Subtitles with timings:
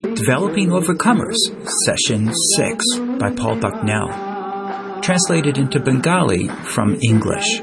[0.00, 1.34] Developing Overcomers,
[1.84, 2.84] Session 6
[3.18, 5.00] by Paul Bucknell.
[5.02, 7.62] Translated into Bengali from English.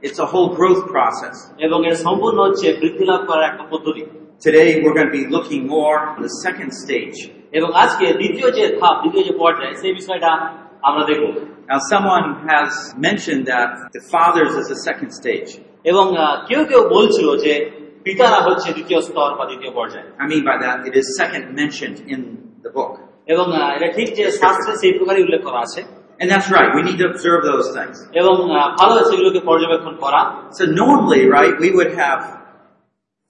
[0.03, 1.37] It's a whole growth process.
[1.59, 4.03] এবং এটা সম্পূর্ণ হচ্ছে বৃদ্ধি লাভ করার একটা পদ্ধতি
[4.49, 7.19] Today we're going to be looking more on the second stage.
[7.53, 10.31] এবং আজকে দ্বিতীয় যে ধাপ দ্বিতীয় যে পর্যায়ে সেই বিষয়টা
[10.83, 11.25] আমরা দেখব
[11.73, 12.71] Now someone has
[13.09, 15.51] mentioned that the fathers is the second stage.
[15.85, 17.71] এবং আহ, কেউ কেউ বলছিল যে
[18.06, 21.98] পিতারা হচ্ছে দ্বিতীয় স্তর বা দ্বিতীয় পর্যায়ে I mean by that it is second mentioned
[22.14, 22.22] in
[22.66, 22.94] the book.
[23.34, 23.46] এবং
[23.78, 25.82] এটা ঠিক যে শাস্ত্রে সেই প্রকারই উল্লেখ করা আছে
[26.22, 27.96] And that's right, we need to observe those things.
[28.22, 28.36] এবং
[28.80, 30.22] ভালো সেগুলোকে পর্যবেক্ষণ করা
[30.58, 32.20] So normally, right, we would have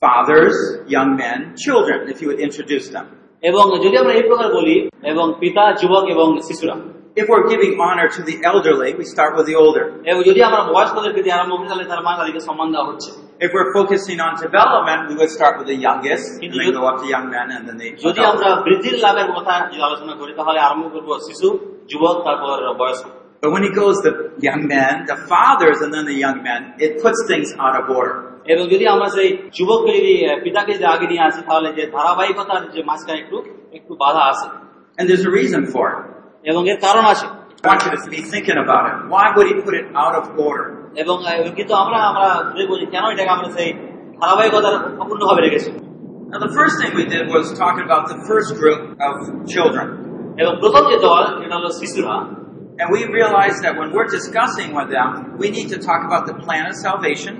[0.01, 0.55] fathers,
[0.95, 3.05] young men, children, if you would introduce them.
[3.43, 4.75] এবং যদি আমরা এই প্রকার বলি
[5.11, 6.75] এবং পিতা যুবক এবং শিশুরা
[7.15, 9.85] If we're giving honor to the elderly, we start with the older.
[10.09, 13.11] এবং যদি আমরা বয়স্কদেরকে দিয়ে আরম্ভ করি তাহলে তার মানে তাদেরকে সম্মান দেওয়া হচ্ছে
[13.42, 16.78] If we're focusing on development, we would start with the youngest, and কিন্তু then যদি-
[16.78, 18.30] go up to young men, and then the যদি adults.
[18.32, 21.48] আমরা বৃদ্ধির লাভের কথা যদি আলোচনা করি তাহলে আরম্ভ করব শিশু
[21.90, 23.04] যুবক তারপর বয়স্ক
[23.42, 24.12] But when he goes the
[24.48, 28.16] young men, the fathers, and then the young men, it puts things out of order.
[28.52, 32.62] এবং যদি আমরা সেই যুবককে যদি আহ, পিতাকে যদি আগে নিয়ে আসি তাহলে যে ধারাবাহিকতার
[32.74, 33.36] যে মাঝখানে একটু
[33.78, 34.46] একটু বাধা আছে
[34.98, 35.98] And there's a reason for it.
[36.50, 37.26] এবং এর কারণ আছে
[37.64, 38.94] I want you to be thinking about it.
[39.14, 40.66] Why would he put it out of order?
[41.02, 43.70] এবং আহ, কিন্তু আমরা আমরা দেখবো যে কেন এটাকে আমরা সেই
[44.22, 45.70] ধারাবাহিকতার সম্পূর্ণভাবে রেখেছি
[46.32, 49.14] Now, the first thing we did was talking about the first group of
[49.54, 49.86] children.
[50.40, 52.16] এবং প্রথম যে দল এটা হলো শিশুরা
[52.80, 55.08] And we realized that when we're discussing with them,
[55.42, 57.34] we need to talk about the plan of salvation,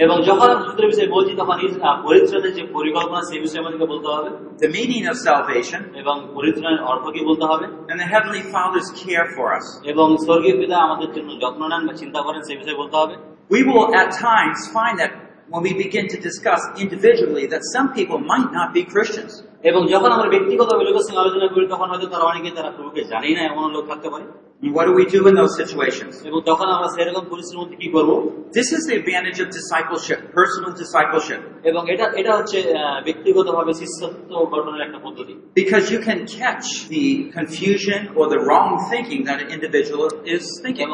[0.00, 3.86] এবং যখন আমি শিশুদের বিষয়ে বলছি তখন এই, আহ, পরিত্রাণের যে পরিকল্পনা সেই বিষয়ে আমাদেরকে
[3.86, 4.28] বলতে হবে
[4.62, 9.26] the meaning of salvation, এবং পরিত্রাণের অর্থ কি বলতে হবে and the Heavenly Father's care
[9.36, 9.66] for us.
[9.92, 13.14] এবং স্বর্গীয় পিতা আমাদের জন্য যত্ন নেন বা চিন্তা করেন সেই বিষয়ে বলতে হবে
[13.50, 15.12] We will at times find that
[15.52, 19.32] when we begin to discuss individually that some people might not be Christians.
[19.62, 23.30] এবং যখন আমরা ব্যক্তিগত লোকের সঙ্গে আলোচনা করি তখন হয়তো তারা অনেকে তারা প্রভুকে জানি
[23.34, 24.26] না এমন লোক থাকতে পারে
[24.62, 26.12] And what do we do in those situations?
[26.24, 28.14] এবং তখন আমরা সেরকম পরিস্থিতির মধ্যে কি করবো
[28.58, 34.30] This is the advantage of discipleship, personal discipleship, এবং এটা এটা হচ্ছে আহ, ব্যক্তিগতভাবে শিষ্যত্ব
[34.52, 37.06] গঠনের একটা পদ্ধতি because you can catch the
[37.38, 40.88] confusion or the wrong thinking that an individual is thinking.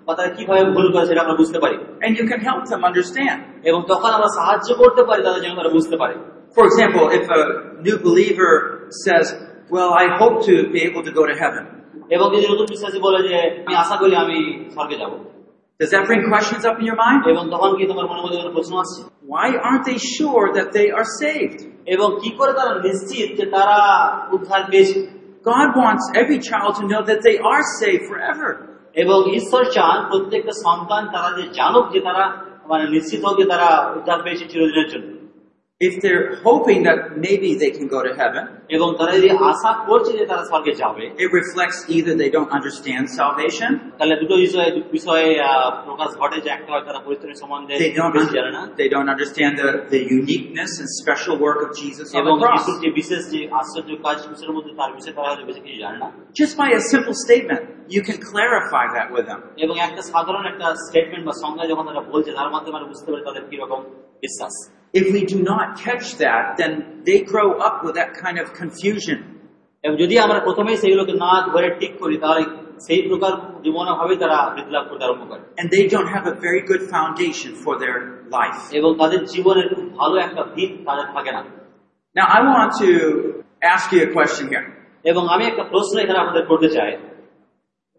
[0.00, 0.76] এবং এবং সেইখানে আমরা এটা বুঝতে পারি যে লোকেদের কিরকম ভুল চিন্তা ভাবনা আছে বা
[0.76, 3.38] তারা কিভাবে ভুল করে সেটা আমরা বুঝতে পারি And you can help them understand.
[3.68, 6.14] এবং তখন আমরা সাহায্য করতে পারি তাদের যেন তারা বুঝতে পারে
[6.56, 7.42] For example, if a
[7.86, 8.52] new believer
[9.04, 9.26] says,
[9.70, 11.64] Well, I hope to be able to go to heaven,
[12.16, 13.36] এবং যদি নতুন বিশ্বাসী বলে যে
[13.66, 14.38] আমি আশা করি আমি
[14.74, 15.12] স্বর্গে যাব
[15.80, 17.22] does that bring questions up in your mind?
[17.32, 19.00] এবং তখন কি তোমার মনে মধ্যে কোনো প্রশ্ন আসছে
[19.34, 21.60] Why aren't they sure that they are saved?
[21.94, 23.78] এবং কি করে তারা নিশ্চিত যে তারা
[24.36, 24.98] উদ্ধার পেয়েছে
[25.52, 28.48] God wants every child to know that they are saved forever.
[28.95, 32.23] এবং ঈশ্বর চান প্রত্যেকটা সন্তান তারা যে জানুক যে তারা
[32.65, 35.20] মানে নিশ্চিত হোক যে তারা উদ্ধার পেয়েছে চিরদিনের জন্য।
[35.80, 38.44] If they're hoping that maybe they can go to heaven,
[38.76, 43.02] এবং তারা যদি আশা করছে যে তারা স্বর্গে যাবে it reflects either they don't understand
[43.20, 47.92] salvation, তাহলে দুটো বিষয়ে বিষয়ে আহ, প্রকাশ ঘটে যে একটা হয় তারা পরিস্থিতির সম্বন্ধে they
[47.98, 52.06] don't, বেশি জানে না they don't understand the, the uniqueness and special work of Jesus
[52.08, 52.56] on এবং the cross.
[52.58, 55.98] যিশুর যে বিশেষ যে আশ্চর্য কাজ কিসের মধ্যে তার বিষয়ে তারা হয়তো বেশি কিছু জানে
[56.02, 56.08] না
[56.40, 57.62] Just by a simple statement,
[57.94, 59.40] you can clarify that with them.
[59.64, 63.22] এবং একটা সাধারণ একটা স্টেটমেন্ট বা সংজ্ঞা যখন তারা বলছে তার মাধ্যমে আমরা বুঝতে পারি
[63.28, 63.80] তাদের কিরকম
[64.26, 64.54] বিশ্বাস
[64.94, 66.72] If we do not catch that, then
[67.06, 69.18] they grow up with that kind of confusion.
[69.84, 72.42] এবং যদি আমরা প্রথমেই সেগুলোকে না ধরে ঠিক করি তাহলে
[72.86, 73.32] সেই প্রকার
[73.64, 76.82] জীবনে ভাবে তারা বৃদ্ধি লাভ করতে আরম্ভ করে And they don't have a very good
[76.94, 77.96] foundation for their
[78.36, 78.60] life.
[78.78, 81.40] এবং তাদের জীবনের খুব ভালো একটা ভিত তাদের থাকে না
[82.16, 82.90] Now, I want to
[83.72, 84.66] ask you a question here.
[85.10, 86.90] এবং আমি একটা প্রশ্ন এখানে আপনাদের করতে চাই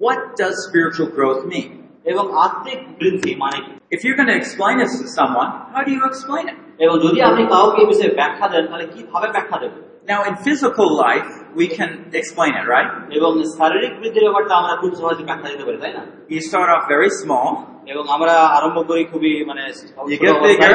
[0.01, 1.69] What does spiritual growth mean?
[2.11, 5.91] এবং আত্মিক বৃদ্ধি মানে কি If you're going to explain this to someone, how do
[5.97, 6.57] you explain it?
[6.83, 10.87] এবং যদি আপনি কাউকে এই বিষয়ে ব্যাখ্যা দেন তাহলে কিভাবে ব্যাখ্যা দেবেন Now, in physical
[11.05, 12.89] life, we can explain it, right?
[13.17, 16.03] এবং শারীরিক বৃদ্ধির ব্যাপারটা আমরা খুব সহজে ব্যাখ্যা দিতে পারি তাই না
[16.33, 17.49] You start off very small,
[17.93, 20.73] এবং আমরা আরম্ভ করি খুবই মানে you ছোট get অবস্থায়। bigger,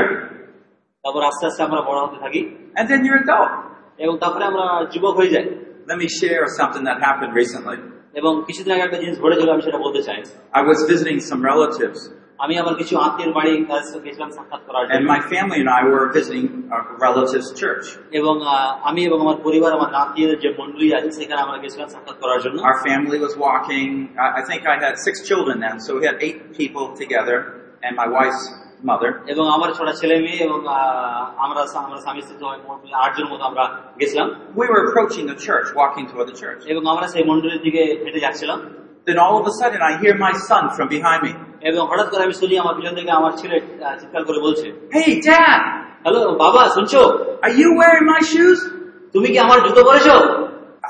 [1.05, 2.41] তারপর আস্তে আস্তে আমরা বড় হতে থাকি
[2.79, 3.53] and then you're adult.
[4.05, 5.47] এবং তারপরে আমরা যুবক হয়ে যাই
[5.91, 7.79] Let me share something that happened recently.
[8.21, 10.19] এবং কিছুদিন আগে একটা জিনিস ঘটেছিল আমি সেটা বলতে চাই
[10.59, 11.99] I was visiting some relatives
[12.39, 15.71] আমি আমার কিছু আত্মীয়ের বাড়ি তাদের সাথে গেছিলাম সাক্ষাৎ করার And জন্য my family and
[15.81, 17.85] I were visiting a relative's church.
[18.21, 22.17] এবং আহ, আমি এবং আমার পরিবার আমার আত্মীয়দের যে মন্ডলী আছে সেখানে আমরা গেছিলাম সাক্ষাৎ
[22.23, 23.89] করার জন্য Our family was walking.
[24.25, 27.37] I I think I had six children then, so we had eight people together,
[27.85, 28.43] and my wife's
[28.91, 29.11] mother.
[29.33, 33.31] এবং আমার ছোট ছেলে মেয়ে এবং আহ, আমরা আমরা স্বামী স্ত্রী সবাই মোট মিলে আটজনের
[33.33, 33.65] মতো আমরা
[34.01, 34.27] গেছিলাম
[34.61, 36.61] We were approaching the church, walking toward the church.
[36.73, 38.59] এবং আমরা সেই মন্ডলীর দিকে হেঁটে যাচ্ছিলাম
[39.09, 41.33] Then all of a sudden, I hear my son from behind me.
[41.62, 43.56] এবং হঠাৎ করে আমি শুনি আমার পিছন থেকে আমার ছেলে
[44.00, 45.60] চিৎকার করে বলছে Hey, Dad,
[46.04, 47.02] হ্যালো বাবা শুনছো
[47.46, 48.60] are you wearing my shoes?
[49.14, 50.16] তুমি কি আমার জুতো পরেছো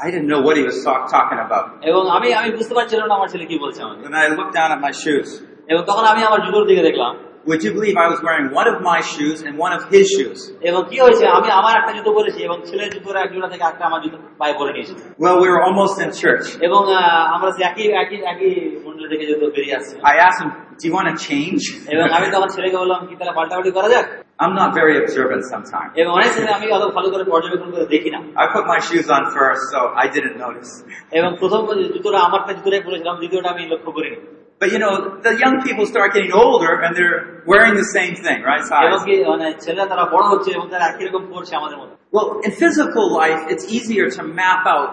[0.05, 1.65] I didn't know what he was talk- talking about.
[1.89, 4.69] এবং আমি আমি বুঝতে পারছিলাম না আমার ছেলে কি বলছে আমাকে And I looked down
[4.75, 5.29] at my shoes.
[5.67, 7.13] এবং তখন আমি আমার জুতোর দিকে দেখলাম
[7.46, 10.38] Would you believe I was wearing one of my shoes and one of his shoes?
[10.68, 13.84] এবং কি হয়েছে আমি আমার একটা জুতো পরেছি এবং ছেলের জুতোর এক জোড়া থেকে একটা
[13.88, 16.46] আমার জুতো পায়ে পরে নিয়েছি Well, we were almost in church.
[16.68, 18.50] এবং আহ, আমরা সেই একই একই একই
[18.86, 21.62] মন্ডল থেকে জুতো বেরিয়ে আসছি I asked him, Do you want to change?
[21.94, 24.06] এবং আমি তখন ছেলেকে বললাম কি তাহলে পাল্টাপাল্টি করা যাক
[24.42, 25.90] I'm not very observant sometimes.
[26.00, 29.06] এবং অনেক সময় আমি অত ভালো করে পর্যবেক্ষণ করে দেখি না I put my shoes
[29.16, 30.72] on first, so I didn't notice.
[31.18, 31.60] এবং প্রথম
[31.94, 34.18] জুতোটা আমারটা জুতোটাই পরেছিলাম দ্বিতীয়টা আমি লক্ষ্য করিনি
[34.60, 34.94] But you know,
[35.26, 37.18] the young people start getting older and they're
[37.52, 38.62] wearing the same thing, right?
[38.86, 39.06] এবং Size.
[39.08, 42.52] কি মানে ছেলেরা তারা বড় হচ্ছে এবং তারা একই রকম পড়ছে আমাদের মতো Well, in
[42.62, 44.90] physical life, it's easier to map out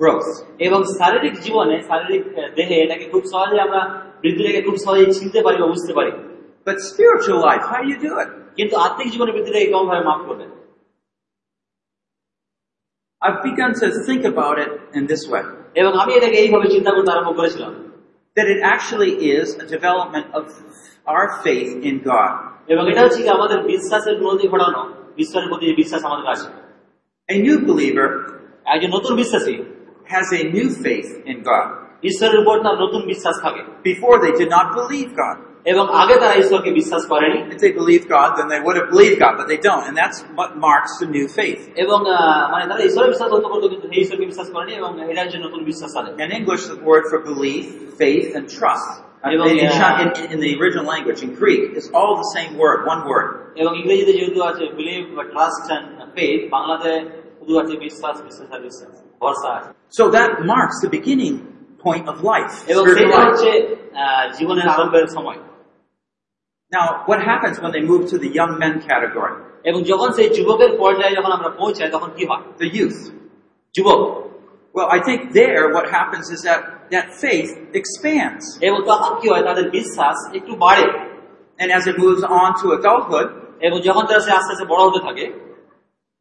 [0.00, 0.30] growth.
[0.66, 3.80] এবং শারীরিক জীবনে শারীরিক আহ, দেহে এটাকে খুব সহজে আমরা
[4.22, 6.12] বৃদ্ধিটাকে খুব সহজে চিনতে পারি বা বুঝতে পারি
[6.68, 8.28] But spiritual life, how do you do it?
[8.58, 10.46] কিন্তু আত্মিক জীবনে বৃদ্ধিটাকে কেমন ভাবে মাফ করবে
[13.22, 15.44] I've begun to think about it in this way.
[15.80, 17.72] এবং আমি এটাকে এইভাবে চিন্তা করতে আরম্ভ করেছিলাম
[18.36, 20.44] That it actually is a development of
[21.06, 22.32] our faith in God.
[22.68, 24.82] এবং এটা হচ্ছে কি আমাদের বিশ্বাসের উন্নতি ঘটানো
[25.18, 26.48] ঈশ্বরের প্রতি যে বিশ্বাস আমাদের আছে
[27.28, 28.08] A new believer
[28.64, 29.54] একজন নতুন বিশ্বাসী
[30.14, 31.66] has a new faith in God.
[32.02, 35.36] ঈশ্বরের উপর তার নতুন বিশ্বাস থাকে Before they did not believe God.
[35.72, 39.16] এবং আগে তারা ঈশ্বরকে বিশ্বাস করেনি If they believed God, then they would have believed
[39.24, 39.84] God, but they don't.
[39.88, 41.60] And that's what marks the new faith.
[41.84, 45.20] এবং আহ, মানে তারা ঈশ্বরের বিশ্বাস করতে করতো কিন্তু সেই ঈশ্বরকে বিশ্বাস করেনি এবং এটা
[45.24, 47.62] হচ্ছে নতুন বিশ্বাস তাদের In English, the word for belief,
[48.02, 48.90] faith, and trust.
[49.24, 52.52] uh, In, in, Chi- in, in the original language, in Greek, is all the same
[52.62, 53.28] word, one word.
[53.62, 55.02] এবং ইংরেজিতে যেহেতু আছে বিলিভ
[55.34, 55.86] ট্রাস্ট অ্যান্ড
[56.16, 56.92] ফেথ বাংলাতে
[57.38, 58.90] শুধু আছে বিশ্বাস বিশ্বাস আর বিশ্বাস
[59.22, 61.34] ভরসা আছে So that marks the beginning
[61.86, 62.52] point of life.
[62.72, 63.26] এবং spiritual সেটা life.
[63.26, 63.50] হচ্ছে
[64.02, 65.38] আহ, জীবনের আরম্ভের সময়
[66.72, 69.34] Now, what happens when they move to the young men category?
[69.68, 73.00] এবং যখন সেই যুবকের পর্যায়ে যখন আমরা পৌঁছাই তখন কি হয় The youth.
[73.74, 74.00] যুবক
[74.76, 76.60] Well, I think there what happens is that
[76.94, 78.44] that faith expands.
[78.66, 80.86] এবং তখন কি হয় তাদের বিশ্বাস একটু বাড়ে
[81.60, 83.28] And as it moves on to adulthood,
[83.66, 85.26] এবং যখন তারা সে আস্তে আস্তে বড় হতে থাকে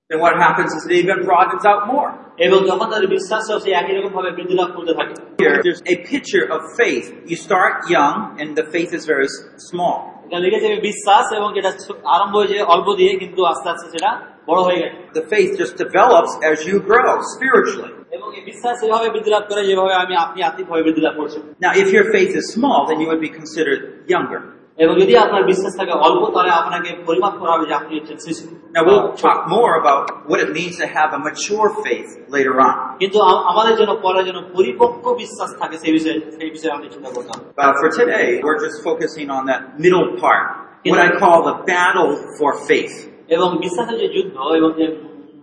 [0.09, 2.09] then what happens is it even broadens out more.
[2.45, 5.13] এবং যখন তাদের বিশ্বাস সে একই রকম ভাবে বৃদ্ধি লাভ করতে থাকে
[5.43, 7.05] Here, there's a picture of faith.
[7.31, 9.39] You start young, and the faith is very s-
[9.71, 9.97] small.
[10.25, 14.11] এখানে লিখেছে বিশ্বাস এবং যেটা ছো- আরম্ভ হয়েছে অল্প দিয়ে কিন্তু আস্তে আস্তে সেটা
[14.49, 17.93] বড় হয়ে গেছে The faith just develops as you grow spiritually.
[18.11, 21.71] এবং এই বিশ্বাস সেভাবে বৃদ্ধি লাভ করে যেভাবে আমি আপনি আত্মিকভাবে বৃদ্ধি লাভ করছি Now,
[21.81, 23.81] if your faith is small, then you would be considered
[24.15, 24.41] younger.
[24.77, 28.43] এবং যদি আপনার বিশ্বাস থাকে অল্প তাহলে আপনাকে পরিমাপ করা হবে যে আপনি হচ্ছেন শিশু
[28.75, 32.73] Now, we'll talk more about what it means to have a mature faith later on.
[32.99, 37.09] কিন্তু আ- আমাদের জন্য পরে যেন পরিপক্ক বিশ্বাস থাকে সেই বিষয়ে সেই বিষয়ে আমাদের চিন্তা
[37.09, 40.45] করতে হবে But for today, we're just focusing on that middle part,
[40.91, 42.95] what I call the battle for faith.
[43.35, 44.85] এবং বিশ্বাসের যে যুদ্ধ এবং যে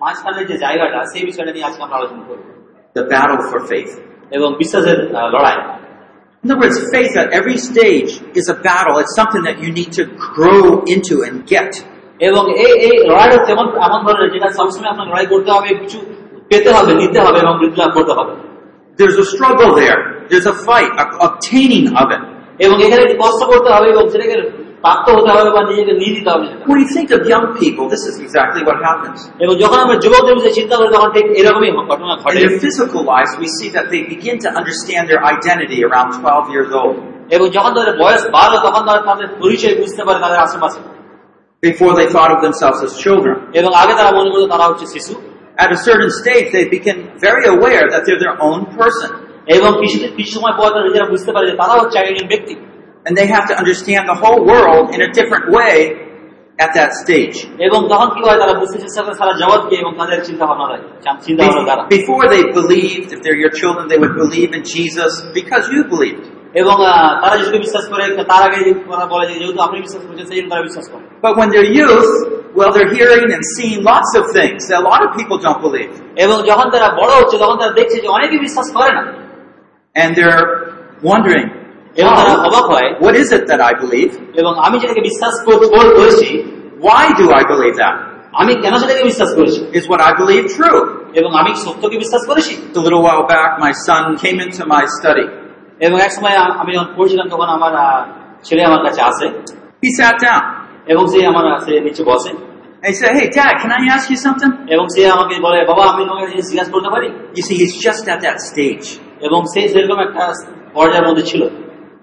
[0.01, 2.43] মাঝখানের যে জায়গাটা সেই বিষয়টা নিয়ে আজকে আমরা আলোচনা করব
[2.95, 3.93] The battle for faith.
[4.31, 5.57] এবং বিশ্বাসের আহ, লড়াই
[6.45, 8.95] In other words, faith at every stage is a battle.
[9.03, 11.73] It's something that you need to grow into and get.
[12.29, 15.99] এবং এই এই লড়াইটা যেমন এমন ধরনের যেটা সবসময় আপনার লড়াই করতে হবে কিছু
[16.51, 18.33] পেতে হবে নিতে হবে এবং বৃদ্ধি লাভ করতে হবে
[18.99, 19.99] There's a struggle there.
[20.31, 22.23] There's a fight, a obtaining of it.
[22.65, 24.37] এবং এখানে একটু কষ্ট করতে হবে এবং সেটাকে
[24.85, 27.85] প্রাপ্ত হতে হবে বা নিজেকে নিয়ে দিতে হবে সেটা। When you think of young people,
[27.95, 29.19] this is exactly what happens.
[29.45, 33.01] এবং যখন আমরা যুবকদের বিষয়ে চিন্তা করি তখন ঠিক এরকমই ঘটনা In ঘটে their physical
[33.15, 36.97] lives, we see that they begin to understand their identity around 12 years old.
[37.37, 40.81] এবং যখন তাদের বয়স বাড়লো তখন তারা তাদের পরিচয় বুঝতে পারে তাদের আশেপাশে
[41.69, 43.35] Before they thought of themselves as children.
[43.61, 45.15] এবং আগে তারা মনে করতো তারা হচ্ছে শিশু
[45.65, 49.11] At a certain stage, they become very aware that they're their own person.
[49.57, 52.55] এবং কিছু কিছু সময় পর তারা নিজেরা বুঝতে পারে যে তারা হচ্ছে একজন ব্যক্তি
[53.07, 55.77] And they have to understand the whole world in a different way
[56.65, 57.37] at that stage.
[57.67, 60.83] এবং তখন কি হয় তারা বুঝতে চেষ্টা করে সারা জগৎকে এবং তাদের চিন্তা ভাবনা দেয়
[61.27, 64.63] চিন্তা ভাবনা দ্বারা Be- Before they believed, if they're your children, they would believe in
[64.77, 66.25] Jesus because you believed.
[66.61, 70.03] এবং আহ, তারা যিশুকে বিশ্বাস করে তার আগে যে কথা বলে যে যেহেতু আপনি বিশ্বাস
[70.07, 72.11] করছেন সেই জন্য তারা বিশ্বাস করে But when they're youth,
[72.59, 75.91] well, they're hearing and seeing lots of things that a lot of people don't believe.
[76.25, 79.03] এবং যখন তারা বড় হচ্ছে তখন তারা দেখছে যে অনেকেই বিশ্বাস করে না
[80.03, 80.45] And they're
[81.11, 81.47] wondering,
[82.01, 84.13] এবং তারা অবাক হয় What is it that I believe?
[84.41, 86.29] এবং আমি যেটাকে বিশ্বাস কর- কর- করেছি
[86.89, 87.95] Why do I believe that?
[88.41, 90.81] আমি কেন সেটাকে বিশ্বাস করেছি Is what I believe true?
[91.21, 94.85] এবং আমি কি সত্যকে বিশ্বাস করেছি A little while back, my son came into my
[94.99, 95.27] study.
[95.87, 98.01] এবং এক সময় আ- আমি যখন পড়ছিলাম তখন আমার আহ,
[98.47, 99.27] ছেলে আমার কাছে আসে
[99.85, 100.43] He sat down
[100.93, 102.33] এবং সে আমার সে নিচে বসে
[102.83, 104.53] and he said, Hey, Dad, can I ask you something?
[104.75, 107.75] এবং সে আমাকে বলে বাবা আমি তোমাকে একটা জিনিস জিজ্ঞাসা করতে পারি You see, he's
[107.87, 108.87] just at that stage.
[109.27, 110.23] এবং সে সেরকম একটা
[110.77, 111.43] পর্যায়ের মধ্যে ছিল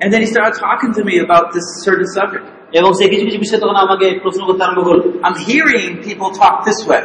[0.01, 2.45] And then he started talking to me about this certain subject.
[2.79, 6.55] এবং সে কিছু কিছু বিষয় তখন আমাকে প্রশ্ন করতে আরম্ভ করলো I'm hearing people talk
[6.69, 7.03] this way.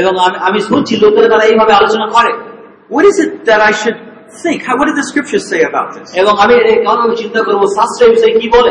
[0.00, 2.32] এবং আমি আমি শুনছি লোকেরা তারা এইভাবে আলোচনা করে
[2.94, 3.98] What is it that I should
[4.42, 4.58] think?
[4.66, 6.08] How, what did the scriptures say about this?
[6.22, 8.70] এবং আমি কেমন ভাবে চিন্তা করবো শাস্ত্র এই বিষয়ে কি বলে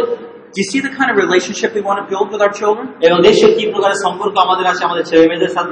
[0.53, 2.85] Do you see the kind of relationship we want to build with our children?
[3.07, 5.71] এবং দেশের কি প্রকারের সম্পর্ক আমাদের আছে আমাদের ছেলে মেয়েদের সাথে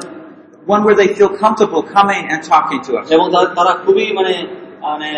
[0.75, 3.05] One where they feel comfortable coming and talking to us.
[3.15, 4.33] এবং তারা- তারা খুবই মানে
[4.87, 5.09] মানে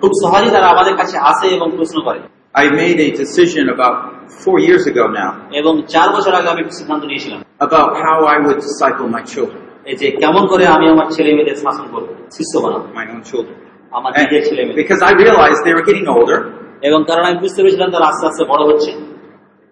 [0.00, 2.20] খুব সহজেই তারা আমাদের কাছে আসে এবং প্রশ্ন করে
[2.54, 3.96] I made a decision about
[4.42, 5.30] four years ago now
[5.60, 9.62] এবং চার বছর আগে আমি একটা সিদ্ধান্ত নিয়েছিলাম about how I would disciple my children,
[9.90, 13.56] এই যে কেমন করে আমি আমার ছেলে মেয়েদের শাসন করবো শিষ্য বানাবো my own children.
[13.98, 16.40] আমার And নিজের ছেলে মেয়ে because I realized they were getting older.
[16.88, 18.90] এবং কারণ আমি বুঝতে পেরেছিলাম তারা আস্তে আস্তে বড় হচ্ছে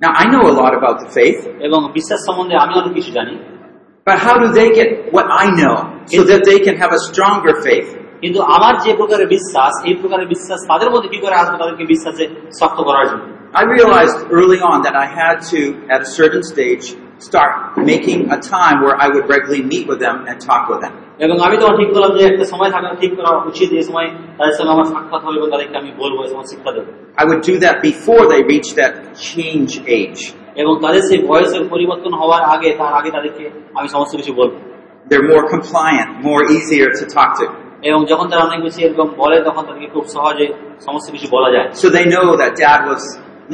[0.01, 3.35] Now I know a lot about the faith, এবং বিশ্বাস সম্বন্ধে আমি অনেক কিছু জানি
[4.07, 5.77] but how do they get what I know
[6.17, 7.89] so that they can have a stronger faith?
[8.23, 12.25] কিন্তু আমার যে প্রকারের বিশ্বাস এই প্রকারের বিশ্বাস তাদের মধ্যে কি করে আসবে তাদেরকে বিশ্বাসে
[12.61, 16.85] শক্ত করার জন্য I realized early on that I had to, at a certain stage,
[17.19, 20.93] start making a time where I would regularly meet with them and talk with them.
[21.19, 24.09] এবং আমি তখন ঠিক করলাম যে একটা সময় থাকা ঠিক করা উচিত এই সময়
[24.39, 26.91] তাদের সঙ্গে আমার সাক্ষাৎ হবে এবং তাদেরকে আমি বলবো এই সময় শিক্ষা দেবো
[27.23, 28.93] I would do that before they reach that
[29.29, 30.21] change age.
[30.63, 33.45] এবং তাদের সেই বয়সের পরিবর্তন হওয়ার আগে তার আগে তাদেরকে
[33.79, 34.59] আমি সমস্ত কিছু বলবো
[35.11, 37.47] They're more compliant, more easier to talk to.
[37.89, 40.47] এবং যখন তারা অনেক বেশি এরকম বলে তখন তাদেরকে খুব সহজে
[40.87, 43.03] সমস্ত কিছু বলা যায় So they know that dad was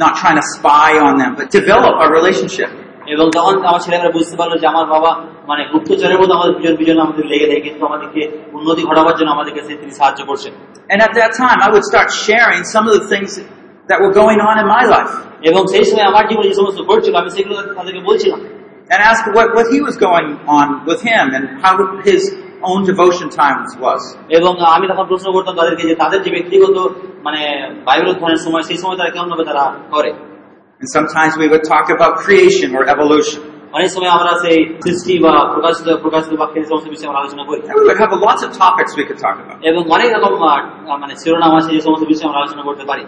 [0.03, 2.69] not trying to spy on them, but develop a relationship.
[3.13, 5.11] এবং তখন আমার ছেলেমেয়েরা বুঝতে পারলো যে আমার বাবা
[5.49, 8.21] মানে গুপ্তচরের মতো আমাদের পিছন পিছনে আমাদের লেগে দেয় কিন্তু আমাদেরকে
[8.57, 10.53] উন্নতি ঘটাবার জন্য আমাদেরকে সে তিনি সাহায্য করছেন
[10.93, 13.29] And at that time, I would start sharing some of the things
[13.89, 15.13] that were going on in my life
[15.49, 18.39] এবং সেই সময় আমার জীবনে যে সমস্ত ঘটছিল আমি সেগুলো তাদেরকে বলছিলাম
[18.91, 21.73] and ask what, what he was going on with him and how
[22.07, 22.21] his
[22.69, 24.01] own devotion times was.
[24.37, 26.75] এবং আমি তখন প্রশ্ন করতাম তাদেরকে যে তাদের যে ব্যক্তিগত
[27.27, 27.41] মানে
[27.87, 29.63] বাইবেল অধ্যয়নের সময় সেই সময় তারা কেমন ভাবে তারা
[29.93, 30.11] করে
[30.81, 33.39] And sometimes we would talk about creation or evolution.
[33.77, 37.75] অনেক সময় আমরা সেই সৃষ্টি বা প্রকাশিত প্রকাশিত বাক্যের সমস্ত বিষয়ে আমরা আলোচনা করি And
[37.79, 39.57] we would have lots of topics we could talk about.
[39.69, 40.61] এবং অনেক রকম আহ,
[41.03, 43.03] মানে শিরোনাম আছে যে সমস্ত বিষয়ে আমরা আলোচনা করতে পারি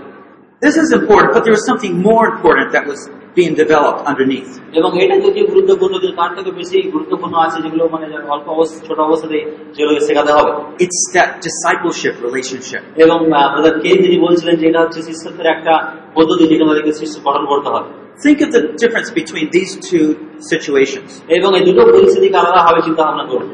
[0.61, 2.99] This is important, but there was something more important that was
[3.37, 4.51] being developed underneath.
[4.79, 8.77] এবং এটা যদিও গুরুত্বপূর্ণ কিন্তু তার থেকে বেশি গুরুত্বপূর্ণ আছে যেগুলো মানে যারা অল্প অবস্থা
[8.87, 9.43] ছোট অবস্থাতেই
[9.75, 10.51] যেগুলোকে শেখাতে হবে
[10.85, 12.81] It's that discipleship relationship.
[13.03, 13.17] এবং
[13.53, 15.73] ব্রাদার কে যিনি বলছিলেন যে এটা হচ্ছে শিষ্যত্বের একটা
[16.15, 17.89] পদ্ধতি যেখানে তাদেরকে শিষ্য গঠন করতে হবে
[18.25, 20.05] Think of the difference between these two
[20.51, 21.09] situations.
[21.37, 23.49] এবং এই দুটো পরিস্থিতিকে আলাদা ভাবে চিন্তা ভাবনা করুন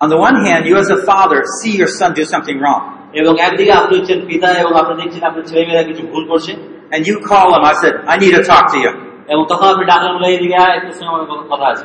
[0.00, 2.82] On the one hand, you as a father see your son do something wrong,
[3.20, 6.52] এবং একদিকে আপনি হচ্ছেন পিতা এবং আপনি দেখছেন আপনার ছেলে মেয়েরা কিছু ভুল করছে
[6.92, 7.62] and you call him.
[7.72, 8.92] I said, I need to talk to you.
[9.32, 11.84] এবং তখন আপনি ডাকলেন বলে এদিকে আয়, একটু সঙ্গে আমার কথা- কথা আছে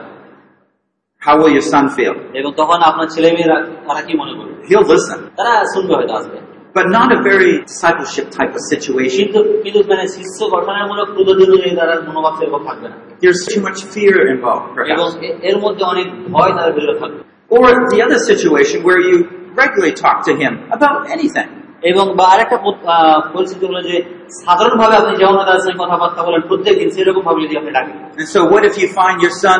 [1.21, 2.13] How will your son feel?
[2.39, 6.37] এবং তখন আপনার ছেলে মেয়েরা তারা কি মনে করবে He'll listen, তারা শুনবে হয়তো আসবে
[6.77, 9.17] but not a very discipleship type of situation.
[9.23, 13.61] কিন্তু কিন্তু মানে শিষ্য গঠনের মূলক পদ্ধতি অনুযায়ী তারা মনোভাব সেরকম থাকবে না There's too
[13.67, 15.27] much fear involved, এবং perhaps.
[15.27, 17.19] এ- এর মধ্যে অনেক ভয় তার ভিতরে থাকবে
[17.57, 19.15] Or the other situation where you
[19.61, 21.49] regularly talk to him about anything.
[21.83, 23.95] এবং বা আরেকটা পদ- আহ, পরিস্থিতি হলো যে
[24.41, 28.39] সাধারণভাবে আপনি যেমন তাদের সঙ্গে কথাবার্তা বলেন প্রত্যেকদিন সেরকম ভাবে যদি আপনি ডাকেন And so
[28.51, 29.59] what if you find your son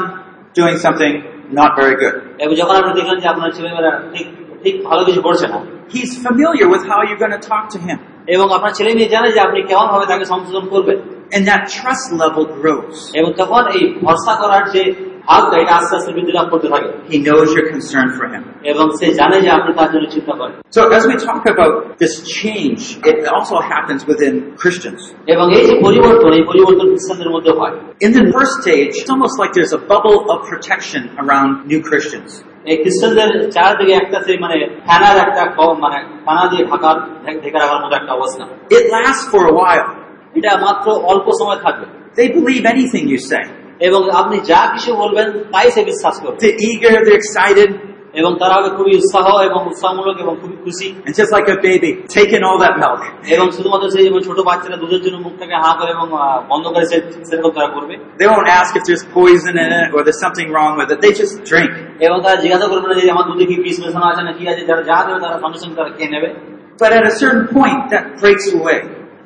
[0.55, 1.13] doing something
[1.60, 2.15] not very good?
[2.43, 4.27] এবং যখন আপনি দেখলেন যে আপনার ছেলেমেয়েরা ঠিক
[4.63, 5.60] ঠিক ভালো কিছু করছে না
[5.93, 7.98] He's familiar with how you're going to talk to him.
[8.27, 10.98] এবং আপনার ছেলে মেয়ে জানে যে আপনি কেমন ভাবে তাকে সংশোধন করবেন
[11.36, 12.98] And that trust level grows.
[13.19, 14.83] এবং তখন এই ভরসা করার যে
[15.29, 18.43] ভাগটা এটা আস্তে আস্তে বৃদ্ধি লাভ করতে থাকে He knows your concern for him.
[18.72, 22.13] এবং সে জানে যে আপনি তার জন্য চিন্তা করেন So as we talk about this
[22.39, 22.81] change,
[23.12, 25.01] it also happens within Christians.
[25.33, 27.74] এবং এই যে পরিবর্তন এই পরিবর্তন খ্রিস্টানদের মধ্যে হয়
[28.05, 32.29] In the first stage, it's almost like there's a bubble of protection around new Christians.
[32.72, 34.55] এই খ্রিস্টানদের চারদিকে একটা সেই মানে
[34.88, 36.95] ফ্যানার একটা ক- মানে ফানা দিয়ে ঢাকার
[37.25, 38.43] ঢেকে ঢেকে রাখার মতো একটা অবস্থা
[38.77, 39.88] It lasts for a while.
[40.38, 41.86] এটা মাত্র অল্প সময় থাকবে
[42.19, 43.43] They believe anything you say.
[43.88, 47.69] এবং আপনি যা কিছু বলবেন তাই সে বিশ্বাস করবে They're eager, they're excited,
[48.22, 51.91] এবং তারা হবে খুবই উৎসাহ এবং উৎসাহমূলক এবং খুবই খুশি and just like a baby,
[52.17, 53.01] taking all that milk.
[53.36, 56.86] এবং শুধুমাত্র সেই যেমন ছোট বাচ্চারা দুধের জন্য মুখটাকে হা করে এবং আহ, বন্ধ করে
[56.91, 60.48] সে- সেরকম তারা করবে They won't ask if there's poison in it or there's something
[60.55, 60.98] wrong with it.
[61.05, 61.72] They just drink.
[62.05, 64.63] এবং তারা জিজ্ঞাসা করবে না যে আমার দুধে কি বিষ মেশানো আছে না কি আছে
[64.69, 66.29] যারা যা দেবে তারা সঙ্গে সঙ্গে তারা খেয়ে নেবে
[66.81, 68.79] But at a certain point, that breaks away.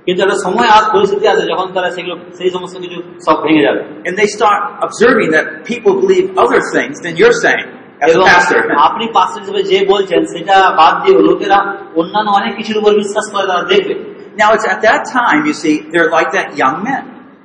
[0.06, 3.82] কিন্তু একটা সময় আর পরিস্থিতি আছে যখন তারা সেগুলো সেই সমস্ত কিছু সব ভেঙে যাবে
[4.08, 7.68] And they start observing that people believe other things than you're saying
[8.04, 8.60] as a এবং pastor.
[8.88, 11.60] আপনি পাস্টার হিসেবে যে বলছেন সেটা বাদ দিয়ে লোকেরা
[12.00, 13.96] অন্যান্য অনেক কিছুর উপর বিশ্বাস করে তারা দেখবে
[14.42, 17.04] Now it's at that time, you see, they're like that young men.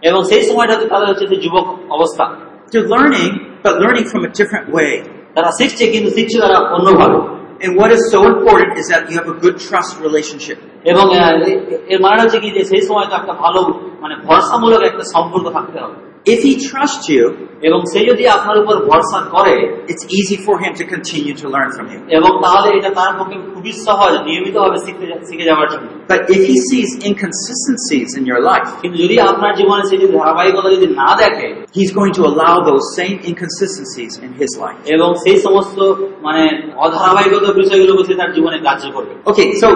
[0.08, 2.24] এবং সেই সময়টাতে তাদের হচ্ছে যে যুবক অবস্থা
[2.72, 3.30] They're learning,
[3.64, 4.92] but learning from a different way.
[5.36, 7.18] তারা শিখছে কিন্তু শিখছে তারা অন্যভাবে
[7.60, 10.58] And what is so important is that you have a good trust relationship.
[10.84, 13.60] এবং আহ, এ- এর মানে হচ্ছে কি যে সেই সময় তো একটা ভালো
[14.00, 17.24] মানে ভরসামূলক একটা সম্পর্ক থাকতে হবে If he trusts you,
[17.68, 19.54] এবং সে যদি আপনার উপর ভরসা করে
[19.92, 22.00] it's easy for him to continue to learn from you.
[22.18, 26.40] এবং তাহলে এটা তার পক্ষে খুবই সহজ নিয়মিতভাবে শিখতে যা- শিখে যাওয়ার জন্য But if
[26.50, 31.10] he sees inconsistencies in your life, কিন্তু যদি আপনার জীবনে সেই যদি ধারাবাহিকতা যদি না
[31.22, 31.48] দেখে
[31.78, 34.78] he's going to allow those same inconsistencies in his life.
[34.94, 35.78] এবং সেই সমস্ত
[36.26, 36.42] মানে
[36.86, 39.68] অধারাবাহিকতা বিষয়গুলোকে সে তার জীবনে কার্য করবে Okay, so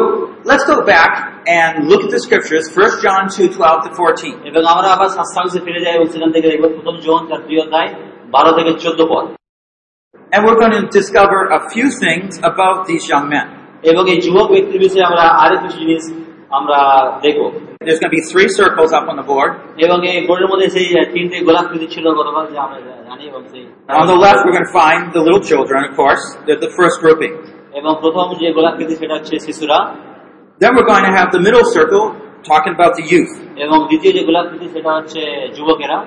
[0.51, 1.13] let's go back
[1.49, 2.65] and look at the scriptures.
[2.75, 4.35] 1 John 2, 12 to 14.
[4.51, 7.91] এবং আমরা আবার শাস্ত্রাংশে ফিরে যাই এবং সেখান থেকে দেখবো প্রথম জীবন তার দুই অধ্যায়
[8.35, 9.27] বারো থেকে চোদ্দ পদ
[10.33, 13.47] And we're going to discover a few things about these young men.
[13.91, 16.03] এবং এই যুবক ব্যক্তির বিষয়ে আমরা আরো কিছু জিনিস
[16.59, 16.79] আমরা
[17.25, 17.47] দেখবো
[17.87, 19.51] There's going to be three circles up on the board.
[19.87, 23.65] এবং এই বোর্ডের মধ্যে সেই তিনটে গোলাকৃতি ছিল গতকাল যে আমরা জানি এবং সেই
[24.01, 26.25] On the left, we're going to find the little children, of course.
[26.45, 27.35] They're the first grouping.
[27.79, 29.79] এবং প্রথম যে গোলাকৃতি সেটা হচ্ছে শিশুরা
[30.61, 32.05] Then we're going to have the middle circle
[32.45, 33.33] talking about the youth.
[33.65, 35.21] এবং দ্বিতীয় যে গোলাকৃতি সেটা হচ্ছে
[35.57, 35.99] যুবকেরা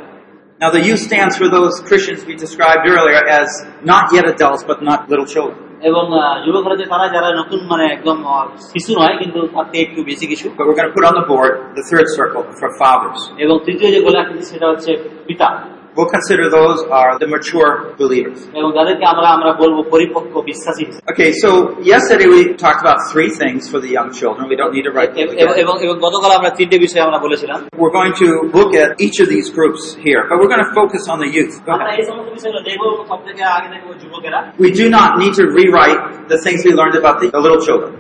[0.64, 3.48] Now, the youth stands for those Christians we described earlier as
[3.94, 5.58] not yet adults, but not little children.
[5.90, 9.82] এবং আহ, যুবকরা যে তারা যারা নতুন মানে একদম আহ, শিশু নয় কিন্তু তার থেকে
[9.88, 12.70] একটু বেশি কিছু But we're going to put on the board the third circle for
[12.82, 13.20] fathers.
[13.44, 14.92] এবং তৃতীয় যে গোলাকৃতি সেটা হচ্ছে
[15.28, 15.48] পিতা
[15.97, 18.49] We'll consider those are the mature believers.
[21.13, 24.49] Okay, so yesterday we talked about three things for the young children.
[24.49, 25.47] We don't need to write them again.
[27.79, 31.07] We're going to look at each of these groups here, but we're going to focus
[31.09, 31.55] on the youth.
[34.59, 37.91] We do not need to rewrite the things we learned about the, the little children.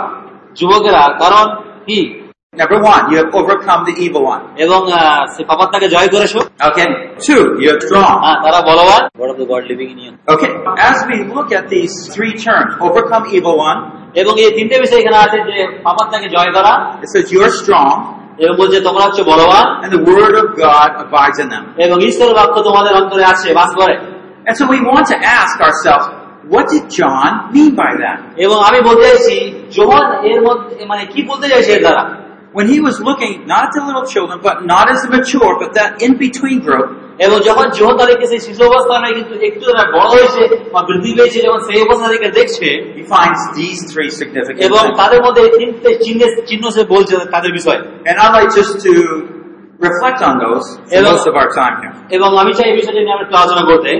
[0.60, 1.46] যুবকেরা কারণ
[1.86, 2.19] কি
[2.52, 4.42] Number one, you have overcome the evil one.
[4.64, 6.86] এবং আহ, সে পাপাত্তাকে জয় করেছো Okay.
[7.26, 8.14] Two, you're strong.
[8.24, 10.50] হ্যাঁ তারা বলবান god of the god living in you Okay.
[10.90, 13.78] As we look at these three terms, overcome evil one,
[14.20, 15.56] এবং এই তিনটে বিষয় এখানে আছে যে
[15.86, 16.72] পাপাত্তাকে জয় করা
[17.04, 17.94] it says you're strong,
[18.42, 21.64] এবং বলছে তোমরা হচ্ছে বলবান and the word of God abides in them.
[21.86, 23.94] এবং ঈশ্বরের বাক্য তোমাদের অন্তরে আছে বাস করে
[24.48, 26.06] And so we want to ask ourselves,
[26.52, 28.18] what did John mean by that?
[28.44, 29.36] এবং আমি বলতে চাইছি
[29.76, 32.04] যোহান এর মধ্যে মানে কি বলতে চাইছে এর দ্বারা
[32.58, 35.70] When he was looking not at the little children, but not as the mature, but
[35.78, 36.86] that in-between group,
[37.26, 40.42] এবং যখন যোহন তাদেরকে সেই শিশু অবস্থা নয় কিন্তু একটু তারা বড় হয়েছে
[40.74, 44.98] বা বৃদ্ধি পেয়েছে যখন সেই অবস্থা থেকে দেখছে he finds these three significant এবং things.
[45.02, 48.92] তাদের মধ্যে এই তিনটে চিহ্নের চিহ্ন সে বলছে তাদের বিষয়ে And I'd like just to
[49.86, 51.10] reflect on those for Hello.
[51.12, 51.94] most of our time here.
[52.16, 53.90] এবং আমি চাই এই বিষয়টা নিয়ে আমরা একটু আলোচনা করতে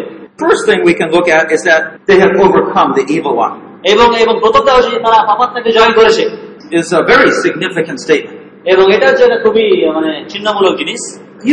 [0.44, 3.54] First thing we can look at is that they have overcome the evil one.
[3.92, 6.24] এবং এবং প্রথমটা হচ্ছে যে তারা পাপাত্তাকে জয় করেছে
[6.78, 8.38] It's a very significant statement.
[8.64, 11.02] এবং এটা হচ্ছে একটা খুবই মানে চিহ্নমূলক জিনিস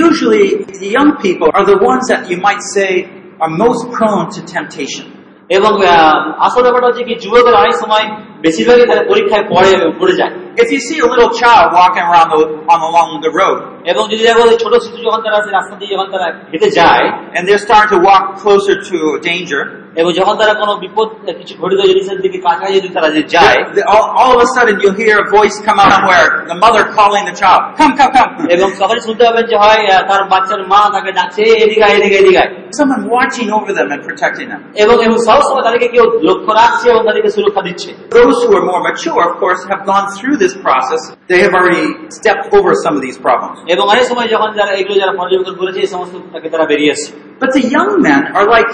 [0.06, 0.46] Usually,
[0.82, 2.92] the young people are the ones that you might say
[3.40, 5.06] are most prone to temptation.
[5.50, 8.06] এবং আহ, আসল ব্যাপারটা হচ্ছে কি যুবকের অনেক সময়
[8.46, 9.70] বেশিরভাগই তারা পরীক্ষায় পড়ে
[10.02, 12.40] পড়ে যায় If you see a little child walking around the,
[12.74, 13.58] on along the road,
[13.92, 17.06] এবং যদি দেখো যে ছোট শিশু যখন তারা সেই রাস্তা দিয়ে যখন তারা হেঁটে যায়
[17.36, 18.98] and they're starting to walk closer to
[19.30, 19.62] danger,
[20.02, 21.08] এবং যখন তারা কোনো বিপদ
[21.40, 24.76] কিছু ঘটিত জিনিসের দিকে কাছাকাছি যদি তারা যে যায় the- all, all of a sudden
[24.82, 28.30] you'll hear a voice come out where the mother calling the child, come, come, come.
[28.56, 31.94] এবং তখনই শুনতে পাবেন যে হয় আহ, তার বাচ্চার মা তাকে ডাকছে "এই এদিকে আয়,
[31.98, 34.62] এদিকে এদিকে আয়।" Someone watching over them and protecting them.
[34.84, 37.90] এবং এবং সবসময় তাদেরকে কেউ লক্ষ্য রাখছে এবং তাদেরকে সুরক্ষা দিচ্ছে
[38.28, 41.02] Those who are more mature, of course, have gone through this process.
[41.28, 43.58] They have already stepped over some of these problems.
[43.74, 47.10] এবং অনেক সময় যখন যারা এগুলো যারা পর্যবেক্ষণ করেছে এই সমস্ত তাকে তারা বেরিয়ে আসছে
[47.42, 48.72] But the young men are like,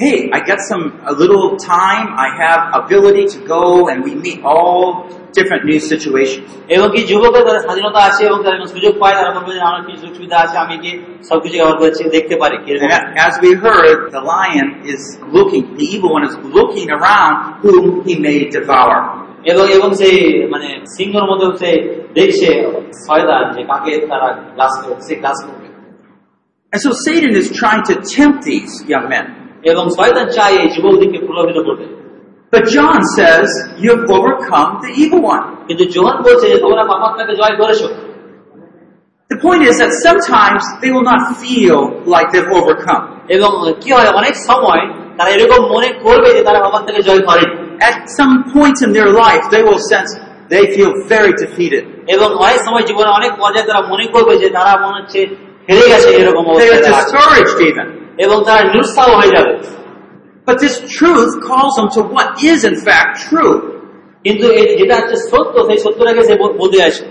[0.00, 2.08] hey, I got some a little time.
[2.16, 6.46] I have ability to go, and we meet all different new situations.
[6.74, 9.92] এবং কি যুবকের তাদের স্বাধীনতা আছে এবং তারা সুযোগ পায় তারা বলবে যে আমার কি
[10.00, 10.90] সুযোগ সুবিধা আছে আমি কি
[11.28, 15.02] সবকিছু ব্যবহার করেছি দেখতে পারি কিরকম। And as we heard, the lion is
[15.36, 18.96] looking, the evil one is looking around whom he may devour.
[19.50, 20.18] এবং এবং সেই
[20.52, 21.70] মানে সিংহর মধ্যে সে
[22.18, 22.48] দেখছে
[23.06, 25.66] শয়তান যে কাকে তারা গ্লাস করবে সে গ্লাস করবে
[26.72, 29.26] And so Satan is trying to tempt these young men.
[29.70, 31.86] এবং শয়তান চাই এই যুবকদেরকে প্রলোভিত করবে
[32.52, 33.48] But John says,
[33.82, 35.44] you have overcome the evil one.
[35.68, 37.86] কিন্তু জোহান বলছে যে তোমরা পাপাত্মাকে জয় করেছো
[39.30, 41.78] The point is that sometimes they will not feel
[42.14, 43.02] like they've overcome.
[43.36, 43.50] এবং
[43.82, 44.82] কি হয় অনেক সময়
[45.18, 47.54] তারা এরকম মনে করবে যে তারা পাপাত্মাকে জয় করেনি
[47.90, 50.10] At some point in their life, they will sense
[50.54, 51.82] they feel very defeated.
[52.14, 55.20] এবং অনেক সময় জীবনে অনেক পর্যায়ে তারা মনে করবে যে তারা মনে হচ্ছে
[55.68, 57.86] হেরে গেছে এরকম They অবস্থায় are তারা আছে। discouraged even.
[58.24, 59.54] এবং তারা নিরুৎসাহ হয়ে যাবে
[60.48, 63.54] But this truth calls them to what is in fact true.
[64.24, 67.04] কিন্তু এই যেটা হচ্ছে সত্য সেই সত্যটাকে সে বল- বলতে আসে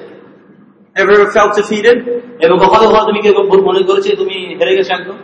[0.96, 1.98] Ever felt defeated?
[2.46, 5.18] এবং কখনো কখনো তুমি কিরকম ভুল মনে করেছো তুমি হেরে গেছো একদম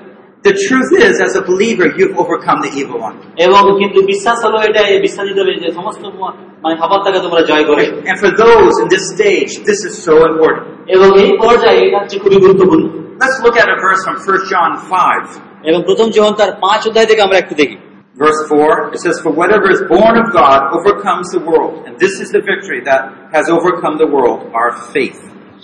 [0.50, 3.15] The truth is, as a believer, you've overcome the evil one.
[3.45, 7.41] এবং কিন্তু বিশ্বাস হলো এটা এই বিশ্বাস দিতে হবে যে সমস্ত ম- মানে খাবারটাকে তোমরা
[7.50, 10.63] জয় করে And for those in this stage, this is so important.
[10.95, 12.84] এবং এই পর্যায়ে এটা হচ্ছে খুবই গুরুত্বপূর্ণ
[13.24, 15.26] Let's look at a verse from 1 John 5.
[15.69, 17.78] এবং প্রথম যখন তার পাঁচ অধ্যায় থেকে আমরা একটু দেখি
[18.15, 21.88] Verse 4, it says, For whatever is born of God overcomes the world.
[21.88, 25.19] And this is the victory that has overcome the world, our faith.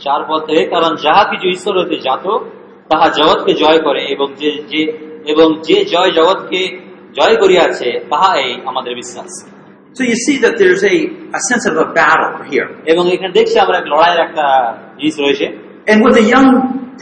[0.05, 2.25] চার পদ থেকে কারণ যাহা কিছু ঈশ্বর হতে জাত
[2.91, 4.81] তাহা জগৎকে জয় করে এবং যে যে
[5.33, 6.62] এবং যে জয় জগৎকে
[7.17, 9.31] জয় করিয়াছে তাহা এই আমাদের বিশ্বাস
[9.97, 10.95] So you see that there's a,
[11.39, 12.67] a sense of a battle here.
[12.91, 14.45] এবং এখানে দেখছি আমরা এক লড়াইয়ের একটা
[14.99, 15.45] জিনিস রয়েছে
[15.89, 16.49] And what the young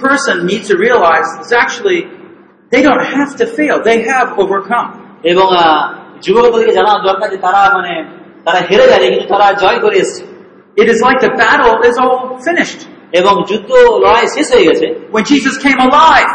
[0.05, 1.99] person needs to realize is actually
[2.71, 3.75] they don't have to fail.
[3.89, 4.87] They have overcome.
[5.31, 5.83] এবং আহ,
[6.25, 7.93] যুবকদেরকে জানা দরকার যে তারা মানে
[8.45, 10.23] তারা হেরে যায়নি কিন্তু তারা জয় করে এসছে
[10.81, 12.15] It is like the battle is all
[12.47, 12.81] finished.
[13.19, 13.69] এবং যুদ্ধ
[14.03, 16.29] লড়াই শেষ হয়ে গেছে When Jesus came alive,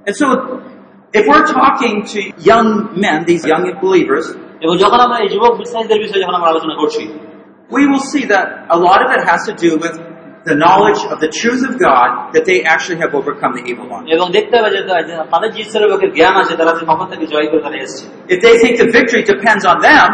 [0.05, 0.27] And so,
[1.19, 4.25] if we're talking to young men, these young believers,
[4.62, 7.19] এবং যখন আমরা এই যুবক বিশ্বাসীদের বিষয়ে যখন আমরা আলোচনা করছি
[7.72, 9.94] we will see that a lot of it has to do with
[10.44, 14.04] the knowledge of the truth of God that they actually have overcome the evil one.
[18.28, 20.08] If they think the victory depends on them,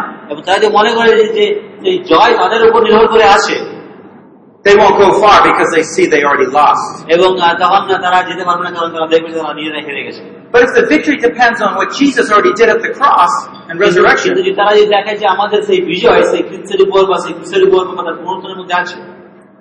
[4.67, 6.85] they won't go far because they see they already lost.
[7.15, 10.03] এবং আহ, তখন না তারা যেতে পারবে না কারণ তারা দেখবে যে তারা নিজেরাই হেরে
[10.07, 10.21] গেছে
[10.53, 13.33] But if the victory depends on what Jesus already did at the cross
[13.69, 17.17] and কিন্তু resurrection, যদি তারা যদি দেখে যে আমাদের সেই বিজয় সেই কৃষ্ণের উপর বা
[17.23, 18.97] সেই কৃষ্ণের উপর বা তার পুনরুত্থানের মধ্যে আছে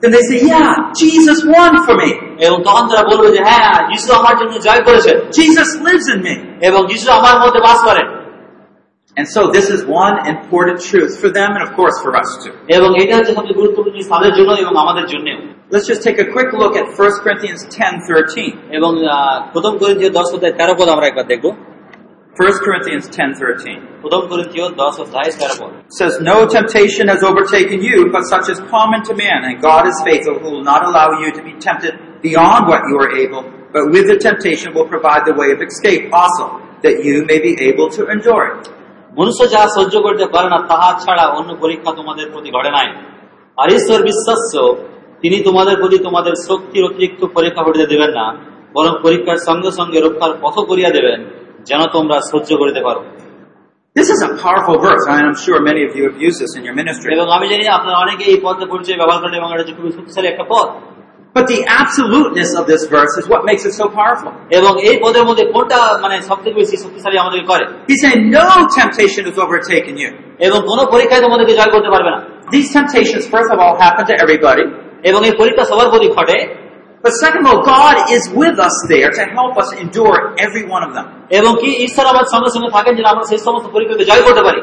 [0.02, 0.70] then they say, yeah,
[1.02, 2.10] Jesus won for me.
[2.46, 6.34] এবং তখন তারা বলবে যে হ্যাঁ যিশু আমার জন্য জয় করেছে Jesus lives in me.
[6.68, 8.06] এবং যিশু আমার মধ্যে বাস করেন
[9.16, 12.52] And so this is one important truth for them and of course for us too.
[12.76, 15.38] এবং এটা হচ্ছে সবচেয়ে গুরুত্বপূর্ণ জিনিস তাদের জন্য এবং আমাদের জন্যও
[15.74, 18.48] Let's just take a quick look at 1 Corinthians 10:13.
[18.78, 21.50] এবং আহ, প্রথম করিন্থীয় দশ অধ্যায় তেরো পদ আমরা একবার দেখবো
[22.40, 23.76] 1 Corinthians 10:13.
[24.02, 28.46] প্রথম করিন্থীয় দশ অধ্যায় তেরো পদ It says, No temptation has overtaken you, but such
[28.52, 31.54] is common to man, and God is faithful, who will not allow you to be
[31.68, 31.92] tempted
[32.28, 33.42] beyond what you are able,
[33.74, 36.44] but with the temptation will provide the way of escape also,
[36.84, 38.62] that you may be able to endure it.
[39.19, 42.87] মনুষ্য যাহা সহ্য করতে পারে না তাহা ছাড়া অন্য পরীক্ষা তোমাদের প্রতি ঘটে নাই।
[43.57, 44.75] আর ঈশ্বর বিশ্বাস্য
[45.21, 48.35] তিনি তোমাদের প্রতি তোমাদের শক্তির অতিরিক্ত পরীক্ষা ঘটিতে দেবেন না
[48.73, 51.29] বরং পরীক্ষার সঙ্গে সঙ্গে রক্ষার পথ করিয়া দেবেন
[51.65, 53.03] যেন তোমরা সহ্য করিতে পারো।
[53.95, 56.63] This is a powerful verse, and I'm sure many of you have used this in
[56.67, 57.13] your ministry.
[57.15, 60.43] এবং আমি জানি আপনারা অনেকে এই পদটা পরিচয় ব্যবহার করেন এবং এটা হচ্ছে শক্তিশালী একটা
[60.49, 60.67] পদ
[61.36, 64.30] But the absoluteness of this verse is what makes it so powerful.
[64.58, 68.48] এবং এই পদের মধ্যে কোনটা মানে সব থেকে বেশি শক্তিশালী আমাদেরকে করে He's saying, No
[68.80, 70.10] temptation has overtaken you.
[70.46, 72.18] এবং কোন পরীক্ষায় তোমাদেরকে জয় করতে পারবে না
[72.54, 74.64] These temptations, first of all, happen to everybody.
[75.08, 76.38] এবং এই পরীক্ষা সবার প্রতি ঘটে
[77.04, 80.82] But second of all, God is with us there to help us endure every one
[80.88, 81.06] of them.
[81.38, 84.60] এবং কি ঈশ্বর আমার সঙ্গে সঙ্গে থাকেন যেন আমরা সেই সমস্ত পরীক্ষাকে জয় করতে পারি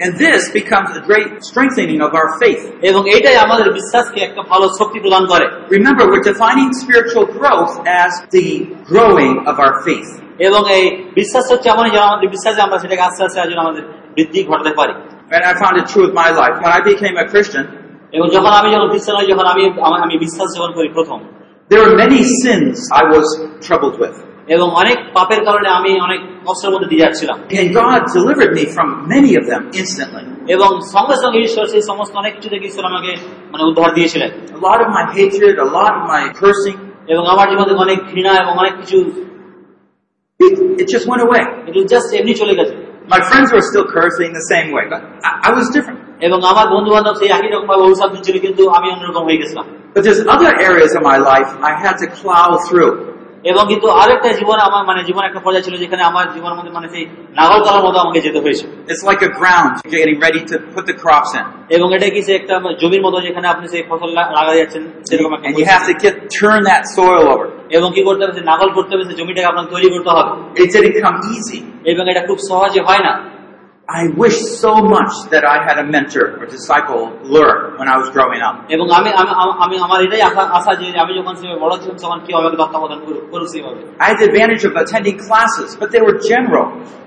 [0.00, 2.62] And this becomes a great strengthening of our faith.
[2.82, 5.44] এবং এইটাই আমাদের বিশ্বাসকে একটা ভালো শক্তি প্রদান করে
[5.78, 7.72] Remember, we're defining spiritual growth
[8.04, 8.48] as the
[8.92, 10.10] growing of our faith.
[10.38, 10.84] এবং এই
[11.14, 13.82] বিশ্বাস হচ্ছে এমনই যেন আমাদের বিশ্বাসে আমরা সেটাকে আস্তে আস্তে যেন আমাদের
[14.16, 14.94] বৃদ্ধি ঘটাতে পারি
[15.36, 16.56] And I found it true with my life.
[16.64, 17.64] When I became a Christian,
[18.12, 21.18] এবং যখন আমি যখন খ্রিস্টান হই যখন আমি আমার- আমি বিশ্বাস যখন করি প্রথম
[21.70, 23.26] there were many sins I was
[23.66, 24.16] troubled with.
[24.54, 28.88] এবং অনেক পাপের কারণে আমি অনেক কষ্টের মধ্যে দিয়ে যাচ্ছিলাম And God delivered me from
[29.14, 30.24] many of them instantly.
[30.54, 33.12] এবং সঙ্গে সঙ্গে ঈশ্বর সেই সমস্ত অনেক কিছু থেকে ঈশ্বর আমাকে
[33.52, 36.78] মানে উদ্ধার দিয়েছিলেন A lot of my hatred, a lot of my cursing,
[37.12, 38.98] এবং আমার জীবন থেকে অনেক ঘৃণা এবং অনেক কিছু
[40.40, 41.42] It, it just went away.
[41.68, 42.74] এগুলো জাস্ট এমনি চলে গেছে
[43.14, 45.98] My friends were still cursing the same way, but I, I was different.
[46.26, 49.66] এবং আমার বন্ধু বান্ধব সেই একই রকম ভাবে অভিশাপ দিচ্ছিল কিন্তু আমি অন্যরকম হয়ে গেছিলাম
[49.94, 52.92] But there's other areas of my life I had to plow through.
[53.47, 56.89] এবং কিন্তু আরেকটা জীবন আমার মানে জীবন একটা পর্যায়ে ছিল যেখানে আমার জীবনের মধ্যে মানে
[56.89, 58.67] সেই নাগল তলার মতো আমাকে যেতে হয়েছে।
[61.69, 65.49] এবং এটা কি একটা জমির মতো যেখানে আপনি সেই ফসল লাগাতে লাগা যাচ্ছেন সেরকম একটা.
[67.69, 68.41] এবং কি করতে হবে?
[68.41, 70.45] নাগল করতে হবে সে জমিটাকে আপনাকে তৈরি করতে হবে.
[71.85, 73.36] এবং এটা খুব সহজে হয় না।
[73.88, 77.02] I wish so much that I had a mentor or disciple
[77.34, 78.54] learn when I was growing up.
[78.74, 81.96] এবং আমি আমি আমি- আমি আমার এটাই আশা আশা যে আমি যখন সে বড় ছিলাম
[82.02, 85.88] তখন কি আমাকে তত্ত্বাবধান করুক করুক সেভাবে I had the advantage of attending classes, but
[85.94, 86.66] they were general.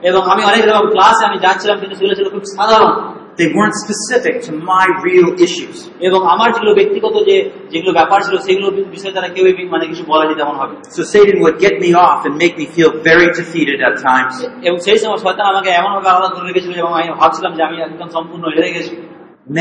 [0.10, 2.94] এবং আমি অনেক রকম ক্লাসে আমি যাচ্ছিলাম কিন্তু সেগুলো ছিল খুব সাধারণ
[3.40, 5.78] They weren't specific to my real issues.
[6.08, 7.36] এবং আমার যেগুলো ব্যক্তিগত যে
[7.74, 11.58] যেগুলো ব্যাপার ছিল সেগুলো বিষয়ে তারা কেউই মানে কিছু বলেনি তেমন হবে So Satan would
[11.66, 14.34] get me off and make me feel very defeated at times.
[14.68, 17.76] এবং সেই সময় শয়তান আমাকে এমন ভাবে আলাদা করে রেখেছিল এবং আমি ভাবছিলাম যে আমি
[17.88, 18.94] একদম সম্পূর্ণ হেরে গেছি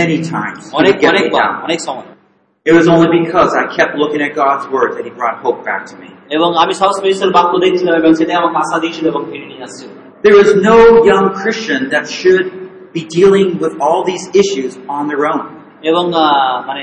[0.00, 0.62] Many times.
[0.70, 1.64] He অনেক would get me অনেকবার down.
[1.68, 2.08] অনেক সময়
[2.66, 5.82] It was only because I kept looking at God's word that He brought hope back
[5.90, 6.08] to me.
[6.36, 9.90] এবং আমি সবসময় ঈশ্বর বাক্য দেখছিলাম এবং সেটাই আমাকে আশা দিয়েছিল এবং ফিরে নিয়ে আসছিল
[10.26, 10.78] There is no
[11.12, 12.46] young Christian that should
[12.94, 15.44] be dealing with all these issues on their own.
[15.90, 16.82] এবং আহ, মানে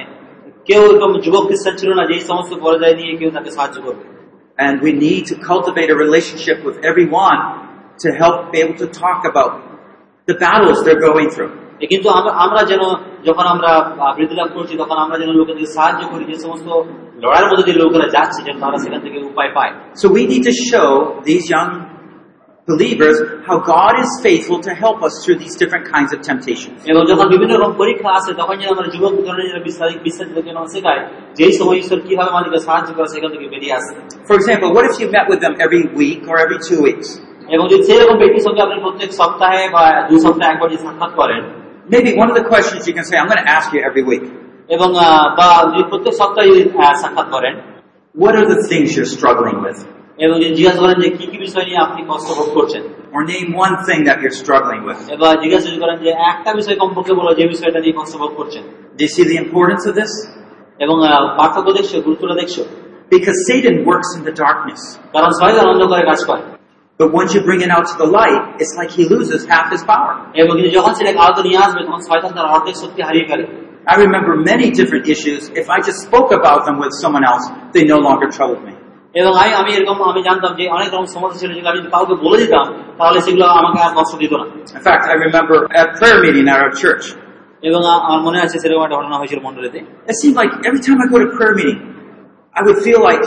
[0.69, 4.03] কেউ এরকম যুবক খ্রিস্টান ছিল না যে এই সমস্ত পর্যায়ে নিয়ে কেউ তাকে সাহায্য করবে
[4.57, 7.39] And we need to cultivate a relationship with everyone
[7.99, 9.51] to help be able to talk about
[10.27, 11.51] the battles they're going through.
[11.83, 12.83] এ কিন্তু আমরা আমরা যেন
[13.27, 13.71] যখন আমরা
[14.03, 16.67] আহ, বৃদ্ধি লাভ করছি তখন আমরা যেন লোকেদেরকে সাহায্য করি যে সমস্ত
[17.23, 20.53] লড়াইয়ের মধ্যে দিয়ে লোকেরা যাচ্ছে যেন তারা সেখান থেকে উপায় পায় So we need to
[20.69, 20.89] show
[21.29, 21.71] these young
[22.67, 26.77] believers how God is faithful to help us through these different kinds of temptations.
[26.91, 30.57] এবং যখন বিভিন্ন রকম পরীক্ষা আসে তখন যেন আমরা যুবক ধরনের যেন বিশ্বাস বিশ্বাসীদের যেন
[30.73, 31.01] শেখায়
[31.37, 33.91] যে এই সময় ঈশ্বর কিভাবে আমাদেরকে সাহায্য করে সেখান থেকে বেরিয়ে আসে
[34.29, 37.07] For example, what if you met with them every week or every two weeks?
[37.55, 41.11] এবং যদি সেই রকম ব্যক্তির সঙ্গে আপনি প্রত্যেক সপ্তাহে বা দু সপ্তাহে একবার যদি সাক্ষাৎ
[41.21, 41.41] করেন
[41.93, 44.25] Maybe one of the questions you can say, I'm going to ask you every week.
[44.75, 47.53] এবং আহ, বা যদি প্রত্যেক সপ্তাহে যদি আহ, সাক্ষাৎ করেন
[48.15, 49.79] What are the things you're struggling with?
[50.23, 52.83] এবং যদি জিজ্ঞাসা করেন যে কি কি বিষয় নিয়ে আপনি কষ্ট ভোগ করছেন
[53.15, 54.99] Or name one thing that you're struggling with.
[55.15, 58.63] এবার জিজ্ঞাসা যদি করেন যে একটা বিষয় কমপক্ষে বলো যে বিষয়টা নিয়ে কষ্ট ভোগ করছেন
[58.97, 60.11] Do you see the importance of this?
[60.79, 62.61] এবং আহ, পার্থক্য দেখছো গুরুত্বটা দেখছো
[63.15, 64.81] Because Satan works in the darkness.
[65.15, 66.41] কারণ শয়তান অন্ধকারে কাজ করে
[66.99, 69.81] But once you bring it out to the light, it's like he loses half his
[69.93, 70.11] power.
[70.41, 73.45] এবং কিন্তু যখন সেটাকে আলোতে নিয়ে আসবে তখন শয়তান তার অর্ধেক শক্তি হারিয়ে ফেলে
[73.93, 75.41] I remember many different issues.
[75.61, 78.73] If I just spoke about them with someone else, they no longer troubled me.
[79.19, 82.15] এবং আমি আমি এরকম আমি জানতাম যে অনেক রকম সমস্যা ছিল যেগুলো আমি যদি কাউকে
[82.25, 82.65] বলে দিতাম
[82.99, 84.45] তাহলে সেগুলো আমাকে আর কষ্ট দিত না
[84.77, 87.03] In fact, I remember at prayer meeting at our church,
[87.67, 89.79] এবং আ- আমার মনে আছে সেরকম একটা ঘটনা হয়েছিল মন্ডলীতে
[90.11, 91.79] it seemed like every time I go to prayer meeting,
[92.59, 93.23] I would feel like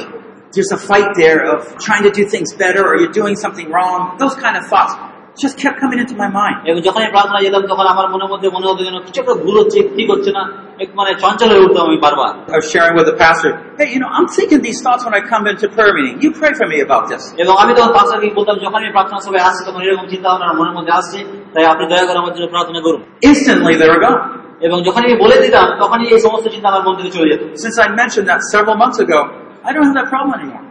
[0.54, 3.98] there's a fight there of trying to do things better or you're doing something wrong.
[4.22, 4.92] Those kind of thoughts
[5.38, 6.56] just kept coming into my mind.
[6.68, 9.54] এবং যখন আমি প্রার্থনা যেতাম তখন আমার মনের মধ্যে মনে হতো যেন কিছু একটা ভুল
[9.60, 10.42] হচ্ছে ঠিক হচ্ছে না
[10.84, 14.00] এক মানে চঞ্চল হয়ে উঠতাম আমি বারবার I was sharing with the pastor, hey, you
[14.02, 16.14] know, I'm thinking these thoughts when I come into prayer meeting.
[16.24, 17.22] You pray for me about this.
[17.42, 20.56] এবং আমি তখন পাশাকে বলতাম যখন আমি প্রার্থনা সবাই আসছি তখন এরকম চিন্তা ভাবনা আমার
[20.60, 21.18] মনের মধ্যে আসছে
[21.54, 24.20] তাই আপনি দয়া করে আমার জন্য প্রার্থনা করুন Instantly, they were gone.
[24.66, 27.76] এবং যখন আমি বলে দিতাম তখনই এই সমস্ত চিন্তা আমার মন থেকে চলে যেত Since
[27.86, 29.20] I mentioned that several months ago,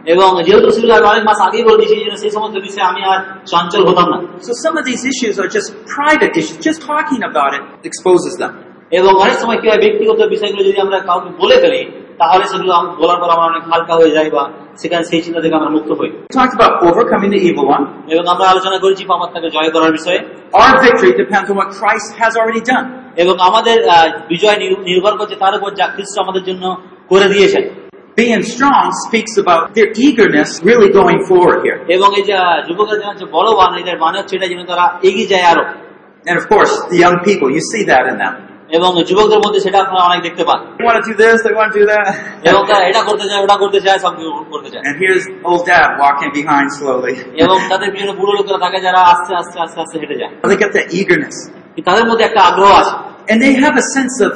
[0.05, 4.07] এবং যেহেতু আমি অনেক মাস আগেই বলে দিয়েছি সেই সমস্ত বিষয়ে আমি আর চঞ্চল হতাম
[4.09, 6.57] না So some of these issues are just private issues.
[6.67, 8.51] Just talking about it exposes them.
[8.91, 11.85] এবং অনেক সময় কি হয় ব্যক্তিগত বিষয়গুলো যদি আমরা কাউকে বলে ফেলি
[12.17, 14.49] তাহলে সেগুলো বলার পর আমার অনেক হালকা হয়ে যায় বা
[14.81, 16.09] সেখানে সেই চিন্তা থেকে আমরা মুক্ত হই.
[18.13, 20.19] এবং আমরা আলোচনা করেছি পাপাত্মাকে জয় করার বিষয়ে.
[23.15, 23.83] এবং আমাদের
[24.29, 27.88] বিজয় নির্ভর করছে তার উপর যা খ্রিস্ট আমাদের জন্য করে দিয়েছেন
[28.18, 31.78] Being strong speaks about their eagerness really going forward here.
[31.96, 35.28] এবং এই যে আহ, যুবকরা যেন হচ্ছে বলবান এদের মানে হচ্ছে এটা যেন তারা এগিয়ে
[35.32, 35.64] যায় আরো
[36.28, 38.34] And of course, the young people, you see that in them.
[38.76, 41.70] এবং যুবকদের মধ্যে সেটা আপনারা অনেক দেখতে পান They want to do this, they want
[41.74, 41.86] to do
[42.50, 42.70] এবং that.
[42.70, 45.88] তারা এটা করতে চায় ওটা করতে চায় সব কিছু করতে চায় And here's old dad
[46.04, 47.14] walking behind slowly.
[47.44, 50.70] এবং তাদের পিছনে বুড়ো লোকেরা থাকে যারা আস্তে আস্তে আস্তে আস্তে হেঁটে যায় They get
[50.78, 51.36] that eagerness.
[51.88, 52.94] তাদের মধ্যে একটা আগ্রহ আছে
[53.30, 54.32] And they have a sense of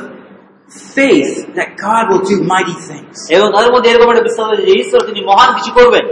[0.94, 3.16] faith that God will do mighty things.
[3.36, 6.06] এবং তাদের মধ্যে এরকম একটা বিশ্বাস আছে যে ঈশ্বর তিনি মহান কিছু করবেন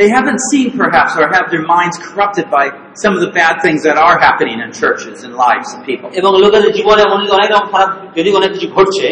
[0.00, 2.64] They haven't seen perhaps or have their minds corrupted by
[3.02, 6.08] some of the bad things that are happening in churches and lives of people.
[6.20, 9.08] এবং লোকেদের জীবনে মনে অনেক রকম খারাপ যদি অনেক কিছু ঘটছে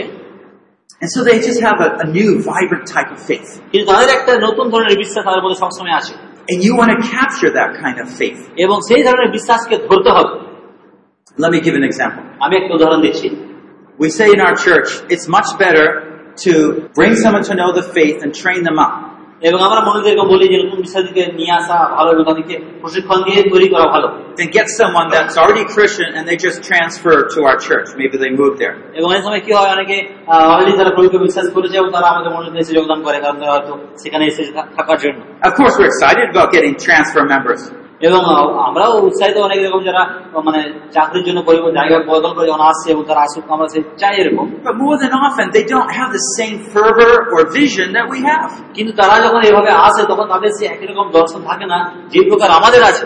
[1.02, 3.48] And so they just have a, a new, vibrant type of faith.
[3.70, 6.14] কিন্তু তাদের একটা নতুন ধরনের বিশ্বাস তাদের মধ্যে সবসময় আছে
[6.50, 8.40] And you want to capture that kind of faith.
[8.64, 10.34] এবং সেই ধরনের বিশ্বাসকে ধরতে হবে
[11.42, 12.22] Let me give an example.
[13.94, 15.86] আমি একটা উদাহরণ দিচ্ছি We say in our church, it's much better
[16.36, 16.52] to
[16.94, 18.94] bring someone to know the faith and train them up
[19.42, 23.68] এবং আমরা মন্ডলীদেরকে বলি যে নতুন বিশ্বাসীকে নিয়ে আসা ভালো এবং তাদেরকে প্রশিক্ষণ দিয়ে তৈরি
[23.68, 24.08] করা ভালো
[24.40, 27.88] Then get someone that's already Christian and they just transfer to our church.
[28.00, 28.74] Maybe they moved there.
[28.98, 29.96] এবং এই সময় কি হয় অনেকে
[30.52, 33.72] অলরেডি তারা প্রভুকে বিশ্বাস করেছে এবং তারা আমাদের মন্ডলীতে এসে যোগদান করে কারণ তারা হয়তো
[34.02, 37.60] সেখানে এসে থা- থাকার জন্য Of course, we're excited about getting transfer members.
[38.01, 38.21] এবং
[38.67, 40.01] আমরাও উৎসাহিত অনেক রকম যারা
[40.47, 44.15] মানে চাকরির জন্য পরিবার জায়গা বদল করে যখন আসছে এবং তারা আসুক আমরা সে চাই
[44.21, 48.19] এরকম But more than often, they don't have the same fervor or vision that we
[48.29, 48.49] have.
[48.73, 51.79] কিন্তু তারা যখন এভাবে আসে তখন তাদের সে একই রকম দর্শন থাকে না
[52.13, 53.05] যে প্রকার আমাদের আছে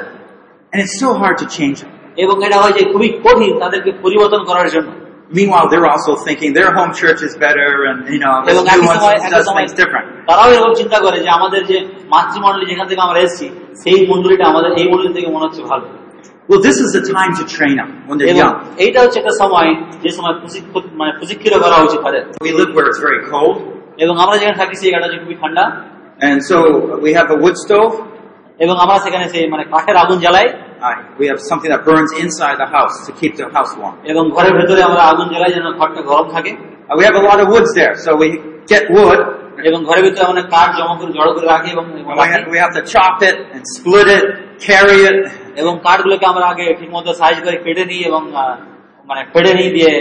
[0.74, 1.92] And it's so hard to change them.
[2.24, 4.90] এবং এটা হয় যে খুবই কঠিন তাদেরকে পরিবর্তন করার জন্য
[5.39, 8.73] Meanwhile, they're also thinking their home church is better and, you know, this এবং new
[8.75, 10.07] একই one সময় একই does সময় things different.
[10.29, 11.77] তারাও এরকম চিন্তা করে যে আমাদের যে
[12.15, 13.47] মাতৃমণ্ডলী যেখান থেকে আমরা এসেছি
[13.83, 15.87] সেই মন্ডলীটা আমাদের এই মন্ডলী থেকে মনে হচ্ছে ভালো
[16.49, 18.55] Well, this is the time to train them when they're এবং young.
[18.85, 19.69] এইটা হচ্ছে একটা সময়
[20.05, 23.57] যে সময় প্রশিক্ষিত মানে প্রশিক্ষিত করা উচিত তাদের We live where it's very cold,
[24.05, 25.65] এবং আমরা যেখানে থাকি সেই জায়গাটা হচ্ছে খুবই ঠান্ডা
[26.29, 26.57] and so
[27.05, 27.95] we have a wood stove.
[28.65, 30.68] এবং আমরা সেখানে সেই মানে কাঠের আগুন জ্বালাই Uh,
[31.19, 33.95] we have something that burns inside the house to keep the house warm.
[34.13, 36.53] এবং ঘরের ভেতরে আমরা আগুন জ্বালাই যেন ঘরটা গরম থাকে
[36.91, 38.29] Uh, we have a lot of woods there, so we
[38.73, 39.21] get wood.
[39.69, 42.33] এবং ঘরের ভিতরে আমরা কাঠ জমা করে জড়ো করে রাখি এবং এবং and we রাখি।
[42.35, 44.25] have, we have to chop it and split it,
[44.69, 45.19] carry it.
[45.63, 48.55] এবং কাঠগুলোকে আমরা আগে ঠিক মতো সাইজ করে কেটে নিই এবং আহ,
[49.09, 49.93] মানে পেড়ে নিয়ে দিয়ে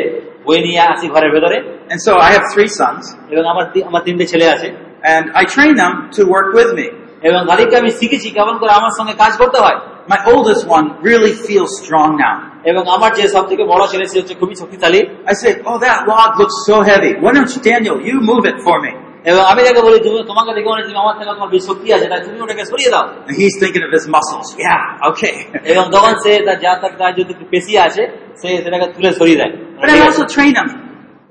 [0.46, 1.58] বয়ে নিয়ে আসি ঘরের ভেতরে
[1.92, 3.04] And so I have three sons,
[3.34, 4.68] এবং আমার তি- আমার তিনটে ছেলে আছে
[5.14, 6.88] and I train them to work with me.
[7.28, 9.78] এবং তাদেরকে আমি শিখেছি কেমন করে আমার সঙ্গে কাজ করতে হয়
[10.14, 12.36] My oldest one really feels strong now.
[12.72, 15.02] এবং আমার যে সব থেকে বড় ছেলে সে হচ্ছে খুবই শক্তিশালী
[15.32, 17.12] I say, oh, that log looks so heavy.
[17.24, 18.92] Why don't you, Daniel, you move it for me?
[19.30, 22.06] এবং আমি তাকে বলি তুমি তোমাকে দেখে মনে হচ্ছে আমার থেকে তোমার বেশি শক্তি আছে
[22.12, 24.48] তাই তুমি ওটাকে সরিয়ে দাও And he's thinking of his muscles.
[24.68, 25.34] Yeah, okay.
[25.72, 28.04] এবং তখন সে তার যা তার তার যদি পেশি আছে
[28.42, 30.70] সে সেটাকে তুলে সরিয়ে দেয় But I also train them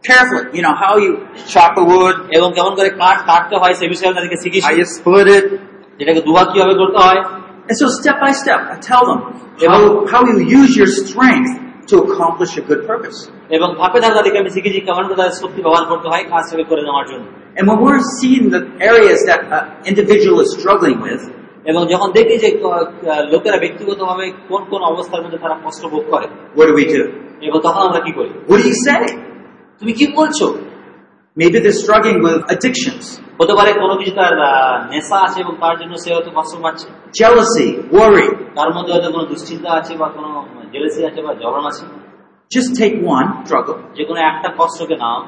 [0.04, 0.44] carefully.
[0.56, 1.12] You know, how you
[1.52, 4.74] chop the wood, এবং কেমন করে কাঠ কাটতে হয় সে বিষয়ে আমি তাদেরকে শিখেছি how
[4.80, 5.44] you split it.
[5.98, 7.20] যেটাকে দুভাগ কিভাবে করতে হয়
[7.68, 9.20] And so step by step, I tell them
[9.72, 9.80] how,
[10.12, 11.50] how you use your strength
[11.90, 13.18] to accomplish a good purpose.
[13.56, 16.82] এবং ধাপে ধাপে তাদেরকে আমি শিখেছি কেমন করে তাদের শক্তি ব্যবহার করতে হয় কাজটাকে করে
[16.88, 17.24] নেওয়ার জন্য
[17.58, 21.22] And when we're seeing the areas that an individual is struggling with,
[21.70, 26.04] এবং যখন দেখি যে ক- ক- লোকেরা ব্যক্তিগতভাবে কোন কোন অবস্থার মধ্যে তারা কষ্ট ভোগ
[26.10, 26.26] করে
[26.58, 27.02] what do we do?
[27.48, 29.02] এবং তখন আমরা কি করি What do you say?
[29.80, 30.46] তুমি কি বলছো
[31.36, 33.04] Maybe they're struggling with addictions,
[33.40, 34.52] হতে পারে কোনো কিছু তার আহ,
[34.92, 36.86] নেশা আছে এবং তার জন্য সে হয়তো কষ্ট পাচ্ছে
[37.20, 38.28] jealousy, worry.
[38.58, 40.30] তার মধ্যে হয়তো কোনো দুশ্চিন্তা আছে বা কোনো
[40.74, 41.84] জেলেসি আছে বা জ্বলন আছে
[42.50, 45.18] Just take one struggle, যে কোনো একটা কষ্টকে নাও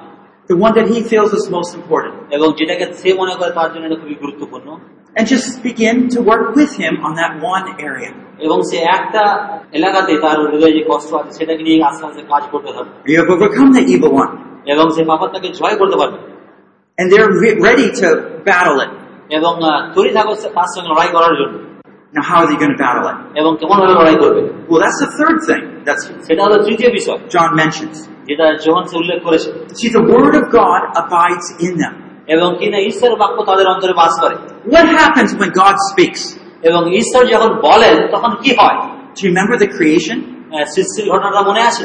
[0.50, 3.84] the one that he feels is most important, এবং যেটাকে সে মনে করে তার জন্য
[3.88, 4.68] এটা খুবই গুরুত্বপূর্ণ
[5.16, 8.10] and just begin to work with him on that one area.
[8.46, 9.22] এবং সে একটা
[9.78, 13.30] এলাকাতে তার হৃদয়ে যে কষ্ট আছে সেটাকে নিয়ে আস্তে আস্তে কাজ করতে থাকবে You have
[13.36, 14.32] overcome the evil one,
[14.72, 16.18] এবং সে পাপারটাকে জয় করতে পারবে
[16.98, 18.08] and they're re- ready to
[18.50, 18.90] battle it.
[19.38, 21.54] এবং আহ, তৈরি থাকো সে তার সঙ্গে লড়াই করার জন্য
[22.16, 23.16] Now, how are they going to battle it?
[23.40, 25.96] এবং কেমন ভাবে লড়াই করবে Well, that's the third thing that
[26.28, 27.96] সেটা হলো তৃতীয় বিষয় John mentions.
[28.28, 31.94] যেটা যখন সে উল্লেখ করেছে See, the Word of God abides in them.
[32.34, 34.36] এবং কিনা ঈশ্বর বাক্য তাদের অন্তরে বাস করে
[34.74, 36.22] What happens when God speaks?
[36.68, 38.78] এবং ঈশ্বর যখন বলেন তখন কি হয়
[39.16, 40.16] Do you remember the creation?
[40.54, 41.84] আহ, সৃষ্টির ঘটনাটা মনে আসে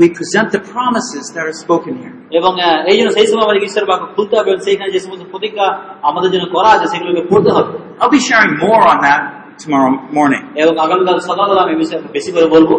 [0.00, 2.14] we present the promises that are spoken here.
[2.38, 5.24] এবং আহ, এই জন্য সেই সময় আমাদের ঈশ্বর বাক্য খুলতে হবে এবং সেইখানে যে সমস্ত
[5.32, 5.66] প্রতিজ্ঞা
[6.10, 9.20] আমাদের জন্য করা আছে সেগুলোকে পড়তে হবে I'll be sharing more on that
[9.62, 10.42] tomorrow morning.
[10.62, 12.74] এবং আগামীকাল সকালবেলা আমি এই বিষয়ে বেশি করে বলবো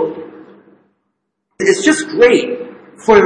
[1.60, 2.48] It's just great
[3.08, 3.20] for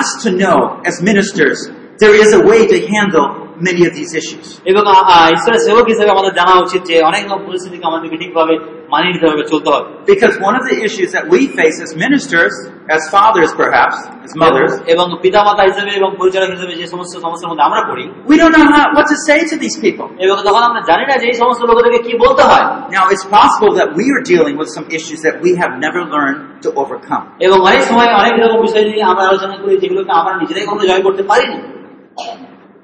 [0.00, 1.58] us to know as ministers
[2.02, 3.26] there is a way to handle
[3.68, 4.46] many of these issues.
[4.70, 8.54] এবং আহ, আহ, ঈশ্বরের সেবক হিসেবে আমাদের জানা উচিত যে অনেক রকম পরিস্থিতিকে আমাদেরকে ঠিকভাবে
[8.92, 12.52] মানিয়ে নিতে হবে চলতে হবে Because one of the issues that we face as ministers,
[12.96, 17.64] as fathers perhaps, as mothers, এবং পিতামাতা হিসেবে এবং পরিচালক হিসেবে যে সমস্ত সমস্যার মধ্যে
[17.68, 20.06] আমরা পড়ি we don't know how, what to say to these people.
[20.24, 22.64] এবং তখন আমরা জানি না যে এই সমস্ত লোকেদেরকে কি বলতে হয়
[22.96, 26.38] Now, it's possible that we are dealing with some issues that we have never learned
[26.64, 27.24] to overcome.
[27.46, 31.02] এবং অনেক সময় অনেক রকম বিষয় নিয়ে আমরা আলোচনা করি যেগুলোকে আমরা নিজেরাই কখনো জয়
[31.06, 31.58] করতে পারিনি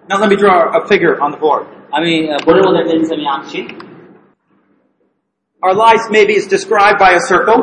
[0.09, 1.63] Now, let me draw a figure on the board.
[1.99, 3.59] আমি আহ, বোর্ডের মধ্যে একটা জিনিস আমি আঁকছি
[5.63, 7.61] Our lives maybe is described by a circle.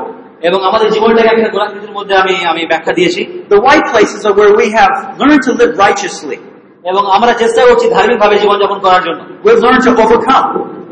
[0.48, 3.22] এবং আমাদের জীবনটাকে একটা গোলাকৃতির মধ্যে আমি আমি ব্যাখ্যা দিয়েছি
[3.56, 6.38] The white places are where we have learned to live righteously.
[6.92, 10.48] এবং আমরা চেষ্টা করছি ধার্মিক ভাবে জীবনযাপন করার জন্য We've learned to overcome.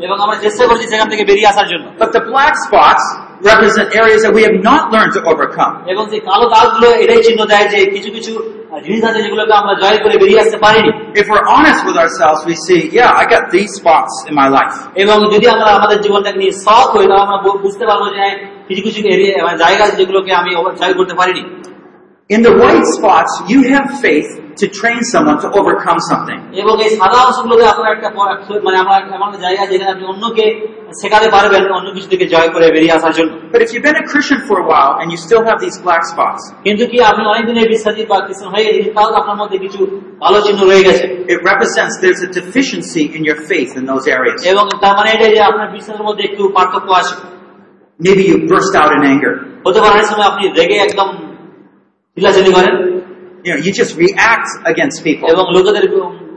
[0.06, 3.04] এবং আমরা চেষ্টা করছি সেখান থেকে বেরিয়ে আসার জন্য But the black spots
[3.41, 5.73] represent areas that we have not learned to overcome.
[5.93, 8.31] এবং যে কালো দাগগুলো এটাই চিহ্ন দেয় যে কিছু কিছু
[8.85, 12.55] জিনিস আছে যেগুলোকে আমরা জয় করে বেরিয়ে আসতে পারিনি If we're honest with ourselves, we
[12.65, 14.73] see, yeah, I got these spots in my life.
[15.03, 18.25] এবং যদি আমরা আমাদের জীবনটাকে নিয়ে শখ হই তাহলে আমরা বুঝতে পারব যে
[18.67, 19.33] কিছু কিছু এরিয়া
[19.63, 21.43] জায়গা আছে যেগুলোকে আমি জয় করতে পারিনি
[22.30, 24.28] In the white spots, you have faith
[24.60, 26.38] to train someone to overcome something.
[26.62, 30.46] এবং এই সাদা অংশগুলোতে আপনার একটা প- মানে আমার এমন একটা জায়গা যেখানে আপনি অন্যকে
[31.00, 34.06] শেখাতে পারবেন অন্য কিছু থেকে জয় করে বেরিয়ে আসার জন্য But if you've been a
[34.12, 37.66] Christian for a while and you still have these black spots, কিন্তু কি আপনি অনেকদিনের
[37.74, 39.80] বিশ্বাসী বা খ্রিস্টান হয়ে গেছেন তাও আপনার মধ্যে কিছু
[40.22, 44.38] কালো চিহ্ন রয়ে গেছে it represents there's a deficiency in your faith in those areas.
[44.52, 47.14] এবং তার মানে এটাই যে আপনার বিশ্বাসের মধ্যে একটু পার্থক্য আসে
[48.00, 49.32] Maybe you burst out in anger.
[49.66, 51.08] হতে পারে অনেক সময় আপনি রেগে একদম
[52.16, 52.74] চিল্লাচিল্লি করেন
[53.44, 55.26] You know, you just react against people.
[55.34, 55.84] এবং লোকেদের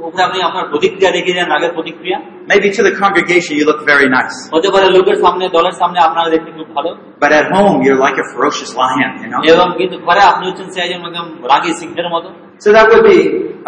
[0.09, 2.17] উপরে আপনি আপনার প্রতিক্রিয়া রেখে দেন রাগের প্রতিক্রিয়া
[2.51, 4.37] Maybe to the congregation you look very nice.
[4.55, 6.89] হতে পারে লোকের সামনে দলের সামনে আপনারা দেখতে খুব ভালো
[7.23, 9.41] But at home you're like a ferocious lion, you know?
[9.53, 12.27] এবং কিন্তু ঘরে আপনি হচ্ছেন সে একজন একদম রাগী সিংহের মতো
[12.65, 13.19] So that would be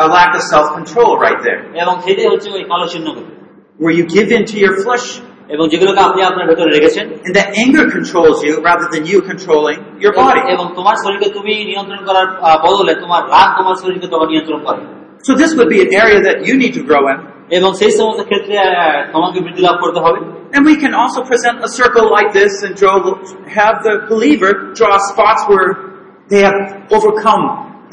[0.05, 1.61] a lack of self-control right there.
[1.83, 3.29] এবং সেটাই হচ্ছে ওই কালো চিহ্নগুলো
[3.79, 5.07] Where you give in to your flesh
[5.55, 9.79] এবং যেগুলোকে আপনি আপনার ভেতরে রেখেছেন and that anger controls you rather than you controlling
[10.05, 10.41] your body.
[10.53, 14.81] এবং তোমার শরীরকে তুমি নিয়ন্ত্রণ করার আহ, বদলে তোমার রাগ তোমার শরীরকে তোমার নিয়ন্ত্রণ করে
[15.27, 17.17] So this would be an area that you need to grow in.
[17.57, 18.69] এবং সেই সমস্ত ক্ষেত্রে আহ,
[19.15, 20.19] তোমাকে বৃদ্ধি লাভ করতে হবে
[20.55, 22.95] And we can also present a circle like this and draw,
[23.59, 25.69] have the believer draw spots where
[26.31, 26.59] they have
[26.97, 27.43] overcome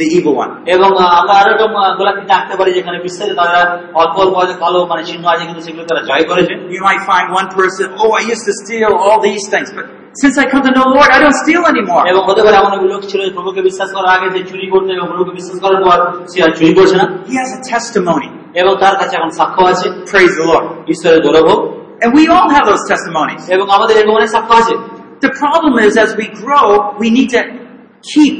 [0.00, 0.52] the evil one.
[0.74, 3.60] এবং আহ, আমরা আরো এরকম আহ, গোলাপি আঁকতে পারি যেখানে বিশ্বাসে তারা
[4.00, 7.26] অল্প অল্প হয়তো কালো মানে চিহ্ন আছে কিন্তু সেগুলো তারা জয় করেছে You might find
[7.40, 9.86] one person, oh, I used to steal all these things, but
[10.22, 12.04] since I come to know the Lord, I don't steal anymore.
[12.12, 14.90] এবং হতে পারে এমন এক লোক ছিল যে প্রভুকে বিশ্বাস করার আগে যে চুরি করতো
[14.98, 15.98] এবং প্রভুকে বিশ্বাস করার পর
[16.32, 18.28] সে আর চুরি করছে না He has a testimony.
[18.60, 20.64] এবং তার কাছে এখন সাক্ষ্য আছে Praise the Lord.
[20.92, 21.48] ঈশ্বরের দৌরভ
[22.02, 23.42] And we all have those testimonies.
[23.54, 24.74] এবং আমাদের এরকম অনেক সাক্ষ্য আছে
[25.26, 26.66] The problem is, as we grow,
[27.02, 27.40] we need to
[28.10, 28.36] keep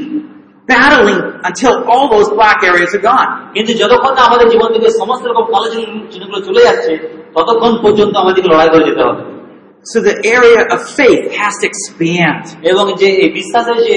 [0.69, 3.29] battling until all those black areas are gone.
[3.53, 6.91] কিন্তু যতক্ষণ না আমাদের জীবন থেকে সমস্ত রকম কালো চিহ্ন- চিহ্নগুলো চলে যাচ্ছে
[7.35, 9.21] ততক্ষণ পর্যন্ত আমাদেরকে লড়াই করে যেতে হবে
[9.93, 12.43] So the area of faith has to expand.
[12.71, 13.95] এবং যে এই বিশ্বাসের যে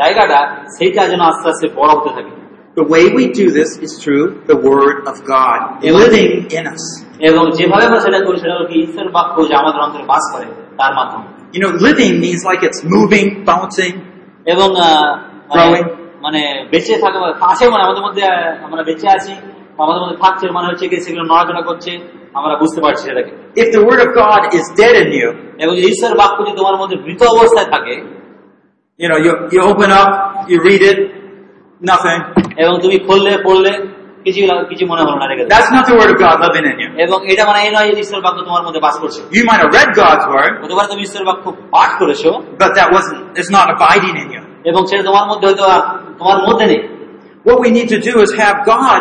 [0.00, 0.40] জায়গাটা
[0.78, 2.32] সেইটা যেন আস্তে আস্তে বড় হতে থাকে
[2.80, 5.60] The way we do this is through the Word of God
[6.00, 6.84] living in us.
[7.28, 10.46] এবং যেভাবে আমরা সেটা করি সেটা হলো কি ঈশ্বর বাক্য যে আমাদের অন্তরে বাস করে
[10.78, 13.94] তার মাধ্যমে You know, living means like it's moving, bouncing.
[14.46, 14.86] এবং আহ,
[15.48, 15.86] মানে- Growing.
[16.23, 16.41] মানে
[16.71, 17.19] বেঁচে থাকা
[17.51, 18.23] আছে মানে আমাদের মধ্যে
[18.65, 19.33] আমরা বেঁচে আছি
[19.83, 21.91] আমাদের মধ্যে থাকছে মানে হচ্ছে কি সেগুলো নড়াচড়া করছে
[22.33, 25.29] আমরা বুঝতে পারছি সেটাকে If the Word of God is dead in you,
[25.63, 27.95] এবং ঈশ্বর বাক্য যদি তোমার মধ্যে মৃত অবস্থায় থাকে
[28.99, 30.09] you know, you, you open up,
[30.49, 30.99] you read it,
[31.81, 32.19] nothing.
[32.63, 33.71] এবং তুমি খুললে পড়লে
[34.25, 34.39] কিছু
[34.69, 36.89] কিছু মনে হলো না রেখে। That's not the Word of God living in you.
[37.05, 39.73] এবং এটা মানে এই নয় যে ঈশ্বর বাক্য তোমার মধ্যে বাস করছে You might have
[39.77, 41.45] read God's Word, হতে তুমি ঈশ্বর বাক্য
[41.75, 42.23] পাঠ করেছ
[42.61, 44.44] but that wasn't, it's not abiding in you.
[44.64, 45.80] এবং সেটা তোমার মধ্যে হয়তো আর
[46.18, 47.00] তোমার মধ্যে নেই
[47.44, 49.00] What we need to do is have God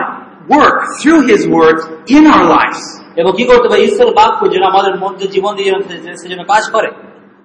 [0.49, 1.77] work through His Word
[2.17, 2.81] in our lives.
[3.15, 6.43] এবং কি করতে পারে ঈশ্বর বাক্য যেন আমাদের মধ্যে জীবন দিয়ে যেন সে- সে যেন
[6.43, 6.89] কাজ করে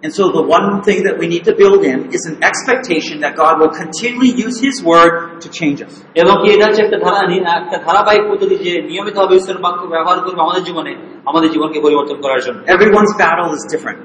[0.02, 3.32] And so the one thing that we need to build in is an expectation that
[3.36, 5.94] God will continually use His Word to change us.
[6.14, 7.20] এবং কি এটা হচ্ছে একটা ধারা
[7.56, 10.92] একটা ধারাবাহিক পদ্ধতি যে নিয়মিত ভাবে ঈশ্বর বাক্য ব্যবহার করবে আমাদের জীবনে
[11.26, 13.98] আমাদের জীবনকে পরিবর্তন করার জন্য Everyone's battle is different.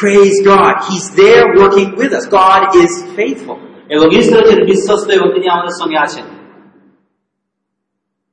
[0.00, 2.24] praise God, He's there working with us.
[2.40, 3.58] God is faithful.
[3.94, 6.24] এবং ঈশ্বর হচ্ছেন বিশ্বস্ত এবং তিনি আমাদের সঙ্গে আছেন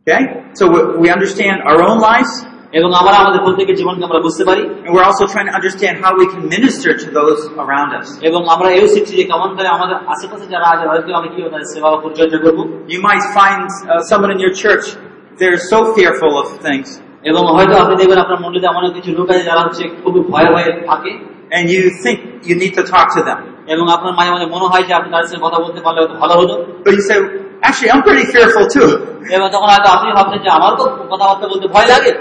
[0.08, 0.24] Okay?
[0.60, 2.32] So we we understand our own lives,
[2.80, 6.12] এবং আমরা আমাদের প্রত্যেকের জীবনকে আমরা বুঝতে পারি and we're also trying to understand how
[6.22, 8.08] we can minister to those around us.
[8.30, 11.70] এবং আমরা এও শিখছি যে কেমন করে আমাদের আশেপাশে যারা আছে তাদেরকে আমি কিভাবে তাদের
[11.74, 12.62] সেবা ও পরিচর্যা করবো
[12.96, 14.86] You might find uh, someone in your church,
[15.40, 16.88] they're so fearful of things,
[17.30, 20.72] এবং হয়তো আপনি দেখবেন আপনার মন্দিরে এমন কিছু লোক আছে যারা হচ্ছে খুবই ভয়ে ভয়ে
[20.90, 21.14] থাকে
[21.56, 22.18] and you think
[22.50, 23.40] you need to talk to them.
[23.74, 26.34] এবং আপনার মাঝে মাঝে মনে হয় যে আপনি তাদের সঙ্গে কথা বলতে পারলে হয়তো ভালো
[26.40, 26.54] হতো
[26.86, 27.18] But you say,
[27.68, 28.90] actually, I'm pretty fearful too.
[29.36, 32.12] এবং তখন হয়তো আপনি ভাবছেন যে আমার তো কথাবার্তা বলতে ভয় লাগে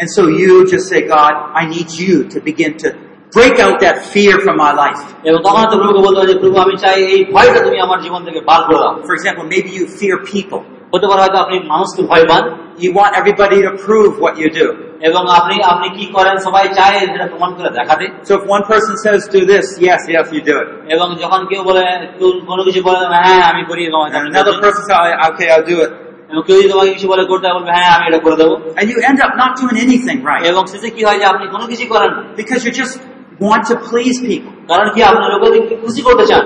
[0.00, 2.88] And so you just say, God, I need you to begin to
[3.32, 5.00] break out that fear from my life.
[5.28, 8.20] এবং তখন হয়তো প্রভুকে বলতে হবে যে প্রভু আমি চাই এই ভয়টা তুমি আমার জীবন
[8.26, 10.60] থেকে বার করে দাও For example, maybe you fear people.
[10.94, 12.42] হতে পারে হয়তো আপনি মানুষকে ভয় পান
[12.84, 14.66] You want everybody to prove what you do.
[15.08, 18.94] এবং আপনি আপনি কি করেন সবাই চায় সেটা প্রমাণ করে দেখাতে So if one person
[19.04, 20.68] says, do this, yes, yes, you do it.
[20.94, 21.84] এবং যখন কেউ বলে
[22.18, 24.98] কেউ কোনো কিছু বলে হ্যাঁ আমি করি এবং And another person says,
[25.28, 25.92] okay, I'll do it.
[26.30, 28.98] এবং কেউ যদি তোমাকে কিছু বলে করতে বলবে হ্যাঁ আমি এটা করে দেবো And you
[29.10, 30.42] end up not doing anything right.
[30.50, 32.94] এবং শেষে কি হয় যে আপনি কোনো কিছু করেন না Because you just
[33.46, 34.52] want to please people.
[34.70, 36.44] কারণ কি আপনি লোকেদেরকে খুশি করতে চান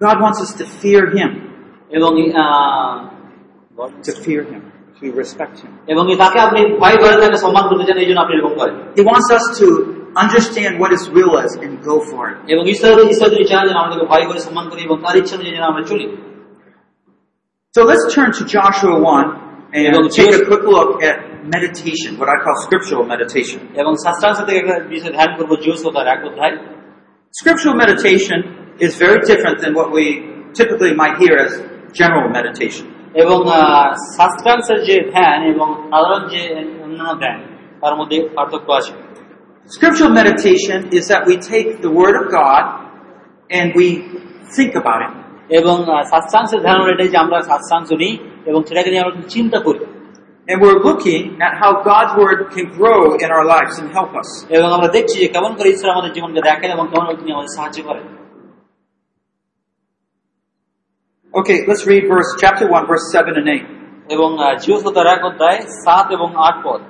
[0.00, 1.30] God wants us to fear Him.
[1.98, 2.12] এবং
[2.44, 2.94] আহ,
[4.08, 4.62] To fear Him.
[5.00, 5.72] to respect Him.
[5.92, 9.04] এবং তাকে আপনি ভয় করেন তাকে সম্মান করতে চান এই জন্য আপনি এরকম করেন He
[9.10, 9.66] wants us to
[10.24, 12.36] understand what His will is and go for it.
[12.52, 15.54] এবং ঈশ্বর ঈশ্বর যদি চান যেন আমাদেরকে ভয় করে সম্মান করি এবং তার ইচ্ছা অনুযায়ী
[15.56, 16.06] যেন আমরা চলি
[17.74, 19.26] So let's turn to Joshua 1
[19.76, 21.16] and এবং take a just- quick look at
[21.56, 23.58] meditation, what I call scriptural meditation.
[23.82, 26.54] এবং শাস্ত্রাংশ থেকে একটা বিষয়ে ধ্যান করবো জিওসতার এক অধ্যায়
[27.40, 28.38] Scriptural meditation
[28.86, 30.04] is very different than what we
[30.58, 31.52] typically might hear as
[32.00, 32.84] general meditation.
[33.23, 33.39] এবং
[34.17, 36.41] শাস্ত্রাংশের যে ধ্যান এবং সাধারণ যে
[36.83, 37.37] অন্যান্য ধ্যান
[37.81, 38.93] তার মধ্যে পার্থক্য আছে
[39.69, 42.63] Scriptural meditation is that we take the Word of God
[43.49, 43.87] and we
[44.55, 45.13] think about it.
[45.49, 45.75] এবং
[46.65, 48.13] ধ্যান হলো এটাই যে আমরা শাস্ত্রাংশ নিই
[48.45, 49.81] এবং সেটাকে নিয়ে আমরা চিন্তা করি
[50.47, 54.29] And we're looking at how God's Word can grow in our lives and help us.
[54.55, 57.51] এবং আমরা দেখছি যে কেমন করে ঈশ্বর আমাদের জীবনকে দেখেন এবং কেমন করে তিনি আমাদের
[57.57, 58.05] সাহায্য করেন
[61.36, 63.64] Okay, let's read verse chapter 1, verse 7 and 8.
[64.14, 64.30] এবং
[64.64, 66.80] জিওসতার এক অধ্যায় সাত এবং আট পদ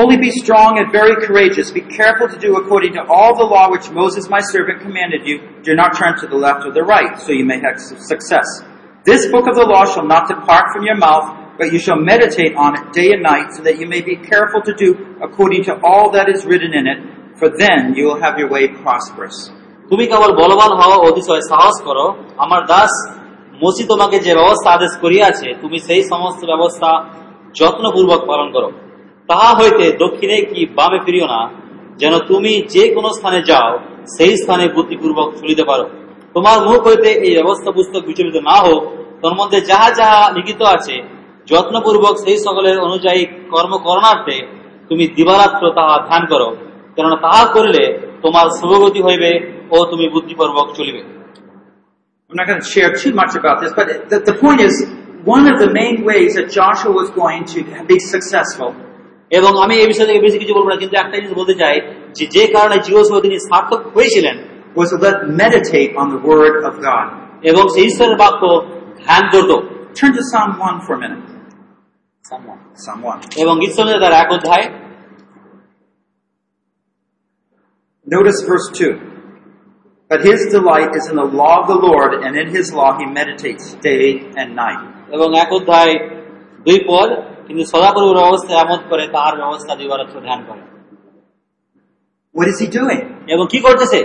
[0.00, 1.66] Only be strong and very courageous.
[1.80, 5.36] Be careful to do according to all the law which Moses my servant commanded you.
[5.68, 8.48] Do not turn to the left or the right, so you may have su- success.
[9.10, 11.26] This book of the law shall not depart from your mouth,
[11.58, 14.60] but you shall meditate on it day and night, so that you may be careful
[14.68, 14.88] to do
[15.26, 16.98] according to all that is written in it,
[17.38, 19.36] for then you will have your way prosperous.
[19.90, 22.06] তুমি কেবল বলবান হও অতিশয় সাহস করো
[22.44, 22.92] আমার দাস
[23.63, 26.89] মসি তোমাকে যে ব্যবস্থা আদেশ করিয়াছে, তুমি সেই সমস্ত ব্যবস্থা
[27.59, 28.69] যত্নপূর্বক পালন করো।
[29.29, 31.41] তাহা হইতে দক্ষিণে কি বামে ফিরিও না,
[32.01, 33.71] যেন তুমি যে কোনো স্থানে যাও,
[34.15, 35.85] সেই স্থানে বুদ্ধিপূর্বক চলিতে পারো।
[36.35, 38.81] তোমার মুখ হইতে এই ব্যবস্থা পুস্তক বিচলিত না হোক,
[39.21, 40.95] তোর মধ্যে যাহা যাহা লিখিত আছে,
[41.49, 43.21] যত্নপূর্বক সেই সকলের অনুযায়ী
[43.53, 44.37] কর্ম করণার্থে
[44.89, 46.49] তুমি দিবারাত্র তাহা ধ্যান করো,
[46.95, 47.83] কেননা তাহা করিলে
[48.23, 49.31] তোমার শুভগতি হইবে
[49.75, 51.01] ও তুমি বুদ্ধিপূর্বক চলিবে।
[52.30, 54.74] I'm not going to share too much about this, but the, the point is,
[55.24, 58.70] one of the main ways that Joshua was going to be successful
[59.38, 61.76] এবং আমি এই বিষয় থেকে বেশি কিছু বলবো না কিন্তু একটা জিনিস বলতে চাই
[62.16, 64.36] যে যে কারণে জিওসহ তিনি সার্থক হয়েছিলেন
[64.78, 67.06] was to let meditate on the Word of God.
[67.50, 68.42] এবং সেই ঈশ্বরের বাক্য
[69.06, 69.52] ধ্যান করত
[69.98, 71.24] Turn to Psalm 1 for a minute.
[72.84, 73.42] Psalm 1.
[73.42, 74.66] এবং ঈশ্বরের তার এক অধ্যায়
[78.06, 79.09] Notice verse 2.
[80.10, 83.06] But his delight is in the law of the Lord, and in his law he
[83.20, 84.06] meditates day
[84.40, 84.80] and night.
[85.14, 85.94] এবং এক অধ্যায়
[86.66, 87.08] দুই পদ
[87.46, 90.62] কিন্তু সদাপ্রভুর অবস্থায় আমোদ করে তার ব্যবস্থা দিবারাত্র ধ্যান করে
[92.34, 93.02] What is he doing?
[93.34, 94.00] এবং কি করতেছে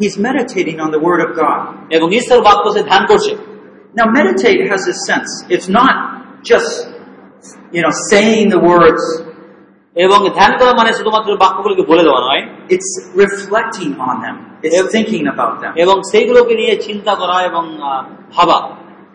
[0.00, 1.60] He's meditating on the Word of God.
[1.96, 3.32] এবং ঈশ্বর বাক্য সে ধ্যান করছে
[3.98, 5.30] Now, meditate has a sense.
[5.48, 5.94] It's not
[6.44, 6.70] just,
[7.72, 9.02] you know, saying the words.
[9.96, 12.42] এবং ধ্যান করা মানে শুধুমাত্র বাক্যগুলোকে বলে দেওয়া নয়
[12.74, 12.90] It's
[13.24, 14.36] reflecting on them.
[14.66, 15.72] It's thinking about them.
[15.84, 18.02] এবং সেইগুলোকে নিয়ে চিন্তা করা এবং আহ,
[18.36, 18.58] ভাবা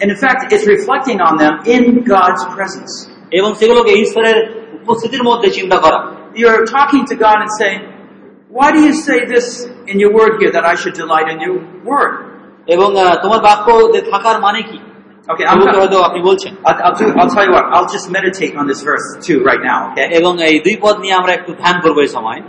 [0.02, 1.84] And in fact, it's reflecting on them in
[2.16, 2.94] God's presence.
[3.32, 4.38] এবং সেগুলোকে ঈশ্বরের
[4.82, 6.00] উপস্থিতির মধ্যে চিন্তা করা
[6.36, 7.82] You're talking to God and saying,
[8.58, 9.46] why do you say this
[9.92, 11.58] in your word here that I should delight in your
[11.92, 12.14] word?
[12.68, 13.68] এবং আহ, তোমার বাক্য
[14.12, 14.78] থাকার মানে কি
[15.34, 17.92] Okay, I'm এগুলো gonna, হয়তো আপনি বলছেন I'll, I'll, do, I'll tell you what, I'll
[17.98, 20.08] just meditate on this verse too right now, okay?
[20.20, 22.40] এবং এই দুই পদ নিয়ে আমরা একটু ধ্যান করবো এই সময়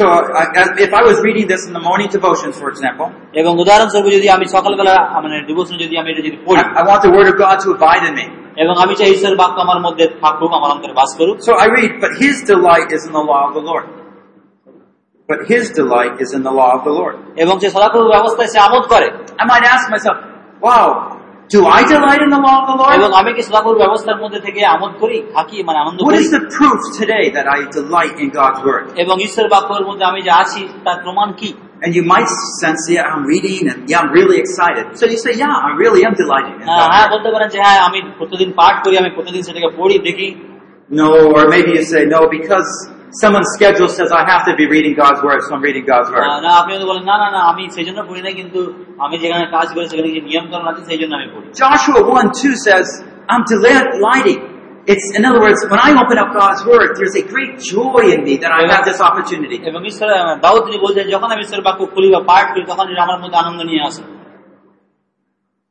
[0.00, 0.04] So
[0.42, 3.08] I, I- if I was reading this in the morning devotions, for example,
[3.40, 4.94] এবং উদাহরণস্বরূপ যদি আমি সকালবেলা
[5.24, 7.68] মানে ডিভোশন যদি আমি এটা যদি পড়ি I, I want the word of God to
[7.76, 8.26] abide in me.
[8.62, 11.92] এবং আমি চাই ঈশ্বরের বাক্য আমার মধ্যে থাকুক আমার অন্তরে বাস করুক So I read,
[12.04, 13.84] but his delight is in the law of the Lord.
[15.28, 17.14] But his delight is in the law of the Lord.
[17.42, 19.06] এবং সে সদাপ্রভু ব্যবস্থায় সে আমোদ করে
[19.42, 20.16] I might ask myself,
[20.66, 20.86] wow,
[21.54, 23.20] do I delight in the law of the এবং Lord?
[23.20, 26.44] আমি কি সদাপ্রভু ব্যবস্থার মধ্যে থেকে আমোদ করি থাকি মানে আনন্দ What করি is the
[26.56, 28.84] proof today that I delight in God's word?
[29.04, 31.50] এবং ঈশ্বরের বাক্যের মধ্যে আমি যে আছি তার প্রমাণ কি
[31.84, 32.30] And you might
[32.62, 34.84] sense, yeah, I'm reading and yeah, I'm really excited.
[34.98, 37.12] So you say, yeah, I really am delighting in ah, God's হ্যাঁ word.
[37.14, 40.28] বলতে পারেন যে হ্যাঁ আমি প্রতিদিন পাঠ করি আমি প্রতিদিন সেটাকে পড়ি দেখি
[41.00, 42.70] No, or maybe you say, no, because
[43.22, 46.14] someone's schedule says I have to be reading God's word, so I'm reading God's ah,
[46.14, 46.26] word.
[46.46, 48.60] না আপনি হয়তো বলেন না না না আমি সেই জন্য পড়ি না কিন্তু
[49.04, 52.28] আমি যেখানে কাজ করি সেখানে যে নিয়ম কানুন আছে সেই জন্য আমি পড়ি Joshua 1
[52.42, 52.86] 2 says,
[53.32, 54.40] I'm delighting.
[54.92, 58.20] It's, in other words, when I open up God's word, there's a great joy in
[58.28, 59.58] me that I have this opportunity.
[59.70, 62.84] এবং ঈশ্বর আহ, দাউদ তিনি বলছেন যখন আমি ঈশ্বরের বাক্য খুলি বা পাঠ করি তখন
[62.92, 64.02] এটা আমার মধ্যে আনন্দ নিয়ে আসে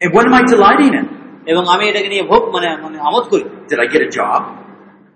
[0.02, 1.06] And what am I delighting in?
[1.52, 4.42] এবং আমি এটাকে নিয়ে ভোগ মানে মানে আমোদ করি Did I get a job?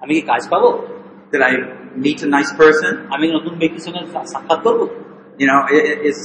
[0.03, 0.69] আমি কি কাজ পাবো
[1.33, 1.51] Did I
[2.05, 2.91] meet a nice person?
[3.13, 4.86] আমি কি নতুন ব্যক্তির সঙ্গে সা- সাক্ষাৎ করবো
[5.41, 6.19] You know, i- i- is,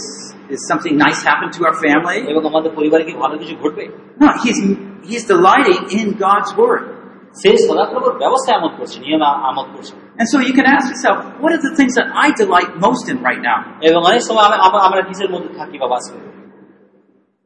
[0.54, 2.18] is something nice happen to our family?
[2.30, 3.84] এবং আমাদের পরিবারে কি ভালো কিছু ঘটবে
[4.20, 4.58] No, he's,
[5.10, 6.82] he's delighting in God's word.
[7.42, 11.16] সেই সদাপ্রভুর ব্যবস্থায় আমোদ করছে নিয়ম আ- আমোদ করছে And so you can ask yourself,
[11.42, 13.58] what are the things that I delight most in right now?
[13.88, 16.26] এবং অনেক সময় আমি- আমরা আমরা কিসের মধ্যে থাকি বা বাস করি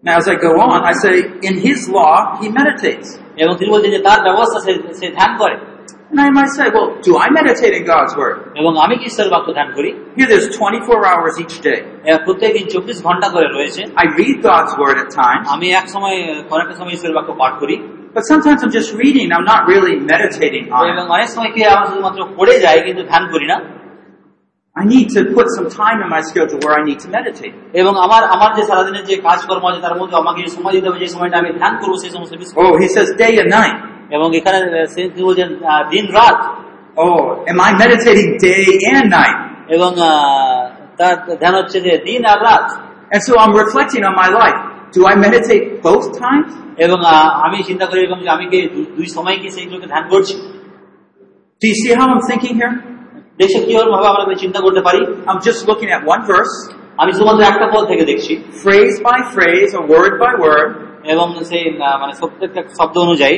[0.04, 1.14] Now, as I go on, I say,
[1.48, 3.08] in his law, he meditates.
[3.36, 5.67] এবং তিনি বলছেন যে তার ব্যবস্থা সে সে ধ্যান করে
[6.10, 8.36] And I might say, well, do I meditate in God's Word?
[8.60, 11.78] এবং আমি কি ঈশ্বরের বাক্য ধ্যান করি Here, there's 24 hours each day.
[12.26, 16.16] প্রত্যেক দিন চব্বিশ ঘন্টা করে রয়েছে I read God's Word at times, আমি এক সময়
[16.50, 17.76] কয়েকটা সময় ঈশ্বরের বাক্য পাঠ করি
[18.16, 19.26] but sometimes I'm just reading.
[19.36, 21.14] I'm not really meditating on এবং it.
[21.16, 23.58] অনেক সময় কি হয়, আমরা শুধুমাত্র পড়ে যাই কিন্তু ধ্যান করি না
[24.76, 27.54] I need to put some time in my schedule where I need to meditate.
[27.80, 31.00] এবং আমার আমার যে সারাদিনের যে কাজকর্ম আছে তার মধ্যে আমাকে যে সময় দিতে হবে
[31.04, 33.76] যে সময়টা আমি ধ্যান করবো সেই সমস্ত বিষয় Oh, he says day and night.
[34.10, 36.38] এবং এখানে আহ, সে তিনি বলছেন আহ, দিন রাত
[36.96, 37.16] Oh,
[37.50, 39.36] am I meditating day and night?
[39.68, 40.62] এবং আহ,
[40.98, 42.66] তার ধ্যান হচ্ছে যে দিন আর রাত
[43.12, 44.58] And so I'm reflecting on my life.
[44.96, 46.50] Do I meditate both times?
[46.78, 50.04] এবং আহ, আমি চিন্তা করি এরকম যে আমি কি দু- দুই সময় কি সেইগুলোকে ধ্যান
[50.12, 50.34] করছি
[51.62, 52.74] Do you see how I'm thinking here?
[53.38, 56.54] দেশে কি ভাবে আমরা এগুলো চিন্তা করতে পারি I'm just looking at one verse,
[56.96, 58.32] আমি শুধুমাত্র একটা পদ থেকে দেখছি
[58.64, 60.68] phrase by phrase, or word by word.
[61.14, 63.36] এবং সেই আহ, মানে প্রত্যেকটা শব্দ অনুযায়ী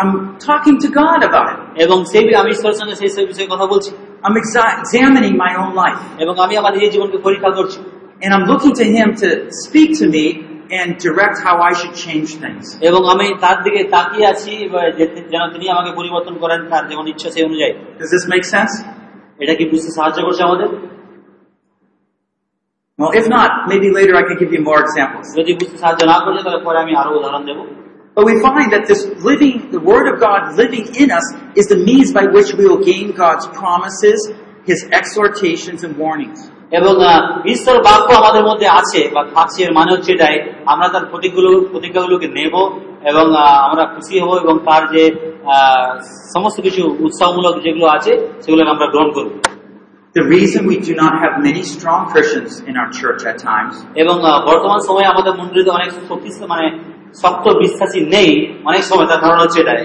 [0.00, 0.10] I'm
[0.48, 1.58] talking to God about it.
[1.84, 3.90] এবং সেই আমি ঈশ্বরের সঙ্গে সেই সেই বিষয়ে কথা বলছি
[4.26, 6.00] I'm exa- examining my own life.
[6.24, 7.80] এবং আমি আমার নিজের জীবনকে পরীক্ষা করছি
[8.24, 9.28] And I'm looking to Him to
[9.64, 10.24] speak to me
[10.78, 12.64] and direct how I should change things.
[12.88, 17.04] এবং আমি তার দিকে তাকিয়ে আছি এবার যে- যেন তিনি আমাকে পরিবর্তন করেন তার যেমন
[17.12, 18.74] ইচ্ছা সেই অনুযায়ী Does this make sense?
[19.42, 20.68] এটা কি বুঝতে সাহায্য করছে আমাদের
[22.98, 25.26] Well, if not, maybe later I can give you more examples.
[25.38, 27.62] যদি বুঝতে সাহায্য না করছে তাহলে পরে আমি আরো উদাহরণ দেবো
[28.16, 31.26] But we find that this living, the Word of God living in us,
[31.60, 34.18] is the means by which we will gain God's promises,
[34.66, 36.40] His exhortations and warnings.
[36.78, 37.20] এবং আহ,
[37.54, 40.36] ঈশ্বর বাক্য আমাদের মধ্যে আছে বা থাকছে এর মানে হচ্ছে এটাই
[40.66, 42.54] আমরা তার প্রতিগুলো প্রতিজ্ঞাগুলোকে নেব
[43.10, 45.02] এবং আহ, আমরা খুশি হব এবং তার যে
[45.54, 45.90] আহ,
[46.34, 49.32] সমস্ত কিছু উৎসাহমূলক যেগুলো আছে সেগুলোকে আমরা গ্রহণ করব
[50.14, 54.16] The reason we do not have many strong Christians in our church at times এবং
[54.30, 56.66] আহ, বর্তমান সময়ে আমাদের মন্দিরে অনেক শক্তি মানে
[57.22, 58.30] শক্ত বিশ্বাসী নেই
[58.64, 59.82] অনেক সময় তার কারণ হচ্ছে এটাই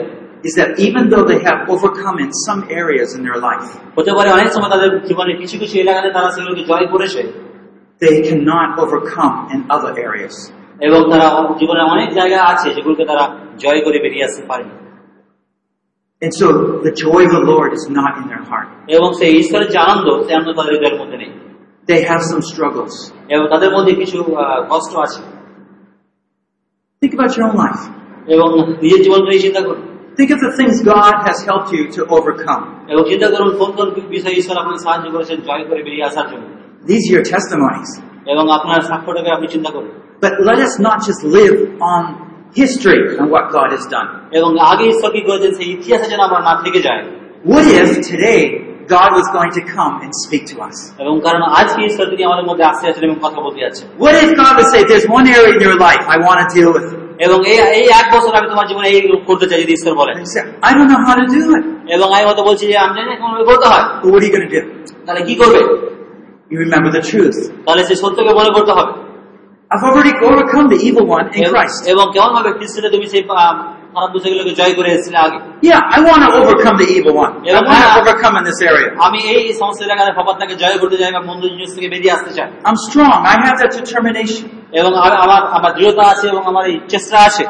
[0.47, 3.67] is that even though they have overcome in some areas in their life,
[3.97, 7.22] হতে পারে অনেক সময় তাদের জীবনে কিছু কিছু এলাকাতে তারা সেগুলোকে জয় করেছে
[8.01, 10.36] they cannot overcome in other areas.
[10.88, 11.28] এবং তারা
[11.59, 13.24] জীবনে অনেক জায়গা আছে যেগুলোকে তারা
[13.63, 14.74] জয় করে বেরিয়ে আসতে পারেনি
[16.22, 16.47] And so
[16.88, 18.67] the joy of the Lord is not in their heart.
[18.95, 21.32] এবং সেই ঈশ্বরের যে আনন্দ সে আনন্দ তাদের হৃদয়ের মধ্যে নেই
[21.88, 22.93] They have some struggles.
[23.30, 25.22] এবং তাদের মধ্যে কিছু আহ, কষ্ট আছে
[27.03, 27.82] Think about your own life.
[28.36, 28.49] এবং
[28.84, 29.80] নিজের জীবনকে নিয়ে চিন্তা করুন
[30.17, 32.63] Think of the things God has helped you to overcome.
[32.91, 36.45] এবং চিন্তা করুন কোন কোন বিষয়ে ঈশ্বর আপনাকে সাহায্য করেছেন জয় করে বেরিয়ে আসার জন্য
[36.89, 37.91] These are your testimonies.
[38.34, 39.91] এবং আপনার সাক্ষ্যটাকে আপনি চিন্তা করুন
[40.26, 41.55] But let us not just live
[41.93, 42.01] on
[42.61, 44.09] history and what God has done.
[44.38, 47.03] এবং আগে ঈশ্বর কি করেছেন সেই ইতিহাসে যেন আমরা না থেকে যায়
[47.51, 48.41] What if today
[48.95, 50.78] God was going to come and speak to us?
[51.03, 54.30] এবং কারণ আজকে ঈশ্বর তিনি আমাদের মধ্যে আসতে আছেন এবং কথা বলতে যাচ্ছেন What if
[54.41, 56.88] God would say, There's one area in your life I want to deal with?
[57.26, 60.26] এবং এই এই এক বছর আমি তোমার জীবনে এই করতে চাই যদি ঈশ্বর বলেন And
[60.26, 61.63] you say, I don't know how to do it.
[61.95, 64.34] এবং আমি হয়তো বলছি যে আমি জানি না কেমন করতে হয় But what are you
[64.36, 64.61] going to do?
[65.05, 65.59] তাহলে কি করবে
[66.51, 67.38] You remember the truth.
[67.65, 68.93] তাহলে সে সত্যকে মনে করতে হবে
[69.74, 71.80] I've already overcome the evil one in এবং- Christ.
[71.93, 73.24] এবং কেমন ভাবে খ্রিস্টে তুমি সেই
[73.93, 75.38] আহ, খারাপ বিষয়গুলোকে জয় করে এসেছিলে আগে
[75.70, 77.32] Yeah, I want to overcome the evil one.
[77.57, 78.89] I want to overcome in this area.
[79.07, 82.47] আমি এই সমস্ত জায়গায় ফপাতটাকে জয় করতে চাই বা মন্দ জিনিস থেকে বেরিয়ে আসতে চাই
[82.67, 83.17] I'm strong.
[83.34, 84.43] I have that determination.
[84.80, 87.45] এবং আ- আমার আমার দৃঢ়তা আছে এবং আমার এই চেষ্টা আছে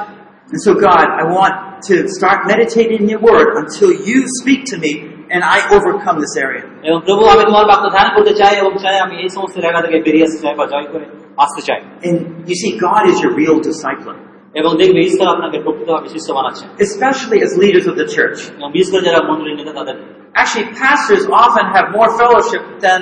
[0.54, 1.56] And so, God, I want
[1.90, 4.92] to start meditating in your word until you speak to me
[5.34, 6.64] and I overcome this area.
[6.88, 9.98] এবং প্রভু আমি তোমার বাক্য ধ্যান করতে চাই এবং চাই আমি এই সমস্ত জায়গা থেকে
[10.08, 11.06] বেরিয়ে আসতে চাই বা জয় করে
[11.46, 12.16] আসতে চাই And
[12.50, 14.16] you see, God is your real discipler,
[14.60, 18.40] এবং দেখবে ঈশ্বর আপনাকে প্রকৃতভাবে শিষ্য বানাচ্ছে especially as leaders of the church.
[18.60, 19.96] এবং বিশেষ করে যারা মন্ডলীর নেতা তাদের
[20.42, 23.00] Actually, pastors often have more fellowship than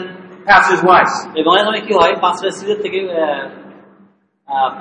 [0.50, 1.14] pastors' wives.
[1.40, 3.00] এবং অনেক সময় কি হয় পাঁচটা স্ত্রীদের থেকে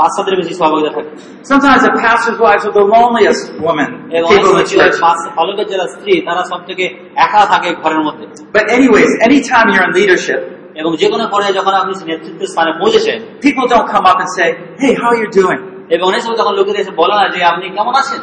[0.00, 1.10] পাঁচটাদের বেশি সহযোগিতা থাকে
[1.50, 4.76] Sometimes the pastor's wives are the loneliest women, এবং অনেক people in সময় the কি
[4.80, 4.98] হয় church.
[5.06, 6.84] পাঁচ ফলকের যারা স্ত্রী তারা সব থেকে
[7.26, 8.24] একা থাকে ঘরের মধ্যে
[8.56, 10.40] But anyways, anytime you're in leadership,
[10.80, 13.16] এবং যে কোনো পর্যায়ে যখন আপনি নেতৃত্বের স্থানে পৌঁছেছেন
[13.46, 14.48] people don't come up and say,
[14.82, 15.60] hey, how are you doing?
[15.94, 18.22] এবং অনেক সময় তখন লোকেদের এসে বলে না যে আপনি কেমন আছেন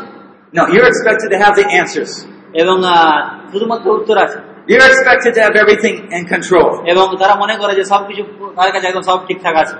[0.53, 2.11] No, you're expected to have the answers.
[2.61, 2.95] এবং আহ,
[3.51, 4.37] শুধুমাত্র উত্তর আছে
[4.71, 6.69] You're expected to have everything in control.
[6.93, 8.21] এবং তারা মনে করে যে সবকিছু
[8.57, 9.75] তার কাছে একদম সব ঠিকঠাক আছে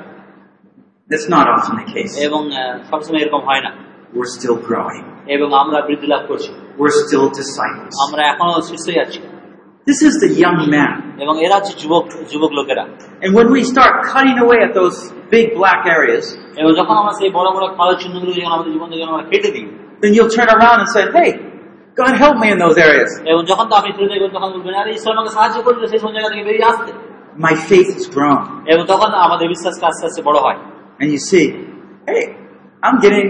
[1.10, 2.14] That's not often the case.
[2.28, 3.72] এবং আহ, সবসময় এরকম হয় না
[4.18, 5.04] We're still growing.
[5.36, 6.50] এবং আমরা বৃদ্ধি লাভ করছি
[6.82, 7.94] We're still disciples.
[8.06, 9.20] আমরা এখনো শিষ্যই আছি
[9.90, 10.94] This is the young man.
[11.24, 12.84] এবং এরা হচ্ছে যুবক যুবক লোকেরা
[13.24, 14.98] And when we start cutting away at those
[15.36, 16.24] big black areas,
[16.62, 19.68] এবং যখন আমরা সেই বড় বড় কালো চিহ্নগুলো যখন আমাদের জীবন থেকে আমরা কেটে দিই
[20.02, 21.30] then you'll turn around and say, hey,
[22.02, 23.12] God help me in those areas.
[23.32, 26.12] এবং যখন তো আপনি ফিরে দেখবেন তখন বলবেন আরে ঈশ্বর আমাকে সাহায্য করলো সেই সব
[26.16, 26.92] জায়গা থেকে বেরিয়ে আসতে
[27.48, 28.40] My faith has grown.
[28.72, 30.60] এবং তখন আমাদের বিশ্বাসটা আস্তে আস্তে বড় হয়
[31.02, 31.46] And you see,
[32.10, 32.24] hey,
[32.86, 33.28] I'm getting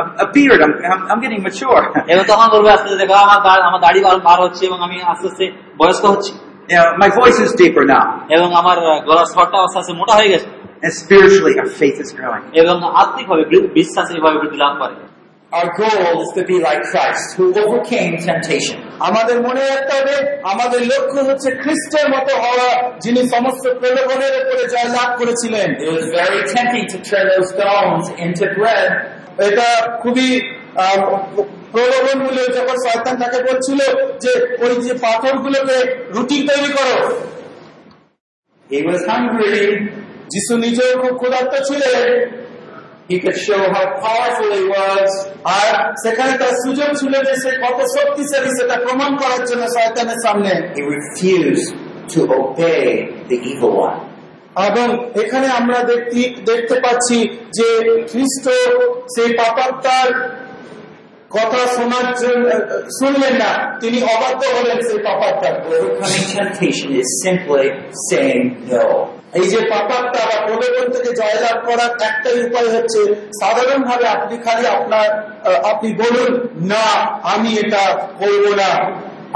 [0.00, 0.58] a, a beard.
[0.64, 1.82] I'm, I'm, I'm getting mature.
[2.12, 4.96] এবং তখন বলবে আস্তে আস্তে দেখো আমার গা- আমার দাড়ি বার বার হচ্ছে এবং আমি
[5.12, 5.44] আস্তে আস্তে
[5.80, 6.32] বয়স্ক হচ্ছি
[6.70, 8.04] you know, my voice is deeper now.
[10.80, 12.10] এবং আমার আহ, গলার স্বরটা আস্তে আস্তে মোটা হয়ে গেছে And spiritually, our faith is
[12.20, 12.44] growing.
[12.54, 15.06] এবং আত্মিকভাবে বৃ- বিশ্বাসীভাবে বৃদ্ধি লাভ করে
[15.52, 18.76] Our goal is to be like Christ, who overcame temptation.
[19.00, 25.18] আমাদের মনে রাখতে হবে আমাদের লক্ষ্য হচ্ছে খ্রিস্টের মতো হওয়া যিনি সমস্ত প্রলোভনের উপরে জয়লাভ
[25.18, 28.90] করেছিলেন It was very tempting to turn those stones into bread.
[29.50, 30.40] এটা খুবই
[30.76, 31.16] আহ,
[31.72, 33.78] প্রলোভন মূল্য যখন শয়তান তাকে বলছিল
[34.18, 37.16] যে ওই যে পাথরগুলোকে রুটি তৈরি করো
[38.70, 39.88] He was hungry.
[40.31, 41.99] যিশু নিজেও খুব ক্ষুধার্ত ছিলেন।
[43.11, 45.09] He could show how powerful he was.
[45.61, 45.73] আর
[46.03, 50.83] সেখানে তার সুযোগ ছিল যে সে কত শক্তিশালী সেটা প্রমাণ করার জন্য শয়তানের সামনে। He
[50.97, 51.67] refused
[52.13, 52.87] to obey
[53.29, 53.99] the evil one.
[54.69, 54.87] এবং
[55.23, 57.17] এখানে আমরা দেখতে দেখতে পাচ্ছি
[57.57, 57.67] যে
[58.11, 58.45] খ্রিস্ট
[59.15, 60.09] সেই পাপাত্মার
[61.35, 62.45] কথা শোনার জন্য
[62.97, 63.51] শুনলেন না।
[63.81, 65.55] তিনি অবাধ্য হলেন সেই পাপাত্মার
[69.39, 73.01] এই যে পাপাত্মা বা প্রলোভন থেকে জয়লাভ করার একটাই উপায় হচ্ছে
[73.41, 75.07] সাধারণভাবে আপনি খালি আপনার
[75.71, 76.31] আপনি বলুন
[76.71, 76.85] না
[77.33, 77.83] আমি এটা
[78.19, 78.71] করব না।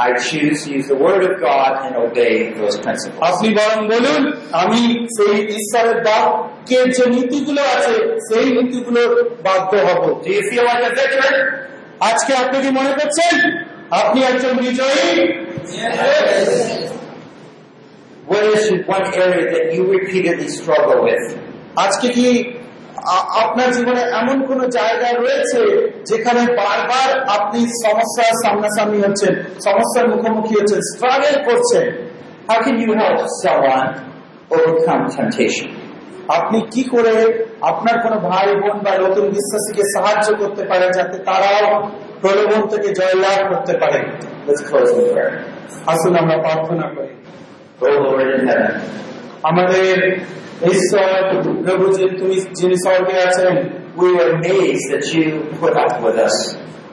[0.08, 3.22] I choose to use the word of God and obey those principles.
[3.30, 4.22] আপনি বরং বলুন
[4.64, 4.82] আমি
[5.16, 7.96] সেই ঈশ্বরের বাক্যের যে নীতিগুলো আছে
[8.28, 9.02] সেই নীতিগুলো
[9.48, 11.34] বাধ্য হব। Do you feel like a victor?
[12.10, 13.36] আজকে আপনি কি মনে করছেন?
[14.02, 15.08] আপনি একজন বিজয়ী?
[18.32, 18.64] What is
[18.96, 21.24] one area that you repeatedly struggle with?
[21.84, 22.28] আজকে কি
[23.44, 25.62] আপনার জীবনে এমন কোন জায়গা রয়েছে
[26.10, 29.34] যেখানে বারবার আপনি সমস্যার সামনাসামনি হচ্ছেন,
[29.68, 31.86] সমস্যার মুখোমুখি হচ্ছেন স্ট্রাগল করছেন
[32.50, 33.88] How can you help someone
[34.56, 35.68] overcome temptation?
[36.38, 37.14] আপনি কি করে
[37.72, 41.66] আপনার কোনো ভাই, বোন বা নতুন বিশ্বাসীকে সাহায্য করতে পারেন যাতে তারাও
[42.22, 44.00] প্রলোভন থেকে জয়লাভ করতে পারে.
[45.92, 47.14] আসুন, আমরা প্রার্থনা করি
[49.51, 49.95] আমাদের
[50.73, 51.09] ঈশ্বর
[51.65, 53.55] প্রভু যে তুমি যিনি স্বর্গে আছেন
[54.01, 55.27] we are amazed that you
[55.61, 56.37] put up with us.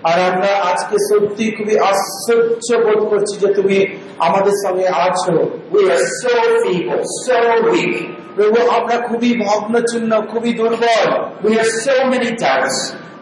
[0.03, 3.78] আর আমরা আজকে সত্যি খুবই আশ্চর্য বোধ করছি যে তুমি
[4.28, 5.34] আমাদের সঙ্গে আছো
[5.75, 7.38] We are so feeble, so
[7.71, 7.95] weak.
[8.38, 11.09] প্রভু আমরা খুবই ভগ্নচূর্ণ খুবই দুর্বল
[11.45, 12.78] We have so many doubts.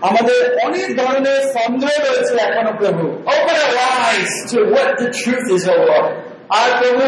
[0.10, 3.04] আমাদের অনেক ধরনের সন্দেহ রয়েছে এখনো প্রভু
[3.36, 6.08] Open our eyes to what the truth is, O Lord.
[6.60, 7.06] আর প্রভু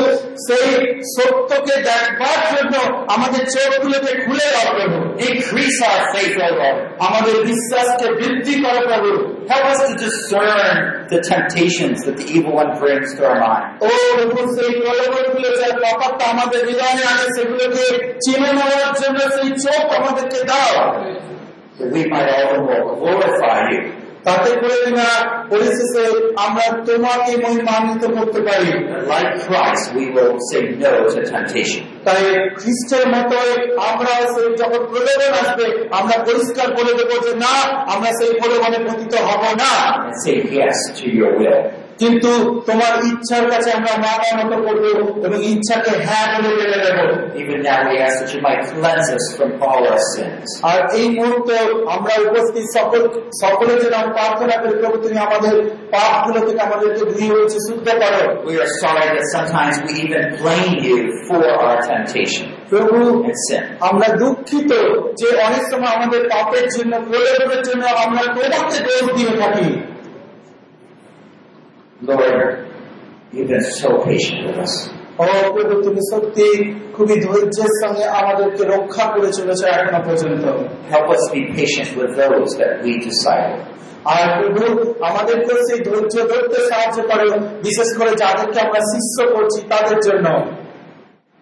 [0.47, 0.69] সেই
[1.15, 2.75] সত্যকে দেখবার জন্য
[3.15, 4.97] আমাদের চোখগুলোকে খুলে দাও প্রভু
[5.29, 6.77] Increase our faith, O Lord.
[7.07, 9.11] আমাদের বিশ্বাসকে বৃদ্ধি করো প্রভু
[9.51, 10.71] Help us to discern
[11.13, 13.65] the temptations that the evil one brings to our mind.
[13.83, 13.89] ও
[14.29, 17.85] প্রভু সেই প্রলোভনগুলো যার ব্যাপারটা আমাদের হৃদয়ে আনে সেগুলোকে
[18.23, 20.75] চিনে নেওয়ার জন্য সেই চোখ আমাদেরকে দাও
[21.77, 23.81] that we might all the more glorify you.
[24.26, 25.08] তাতে করে কিনা
[25.50, 26.04] পরিশেষে
[26.46, 28.70] আমরা তোমাকে মহিমান্বিত করতে পারি
[29.12, 31.82] Like Christ, we will say no to temptation.
[32.06, 32.22] তাই
[32.58, 33.38] খ্রিস্টের মতো
[33.90, 35.66] আমরা সেই যখন প্রলোভন আসবে
[35.98, 37.54] আমরা পরিষ্কার বলে দেবো যে না
[37.92, 39.72] আমরা সেই প্রলোভনে পতিত হব না
[40.22, 41.60] say yes to your will.
[42.02, 42.30] কিন্তু
[42.68, 44.84] তোমার ইচ্ছার কাছে আমরা মাথা মতো করব
[45.26, 47.04] এবং ইচ্ছাকে হ্যাঁ বলে বেড়ে দেবো।
[50.70, 51.56] আর এই মুহূর্তে
[51.94, 53.02] আমরা উপস্থিত সকল
[53.42, 55.54] সকলের জন্য প্রার্থনা করি প্রভু তুমি আমাদের
[55.92, 60.74] পাপগুলো থেকে আমাদেরকে ধুয়ে হয়েছে শুদ্ধ করো। We are sorry that sometimes we even blame
[60.88, 62.98] you for our temptation প্রভু
[63.88, 64.70] আমরা দুঃখিত
[65.20, 69.70] যে অনেক সময় আমাদের পাপের জন্য প্রলোভনের জন্য আমরা তোমাকে দোষ দিয়ে থাকি।
[72.02, 72.66] Lord,
[73.32, 74.74] you've been so patient with us.
[75.18, 75.24] ও
[75.86, 76.46] তুমি সত্যি
[76.96, 80.44] খুবই ধৈর্যের সঙ্গে আমাদেরকে রক্ষা করে চলেছো এখনও পর্যন্ত
[80.92, 83.60] Help us be patient with those that we disciple.
[84.12, 87.26] আর প্রভু আমাদেরকে সেই ধৈর্য ধরতে সাহায্য করো
[87.66, 90.26] বিশেষ করে যাদেরকে আমরা শিষ্য করছি তাদের জন্য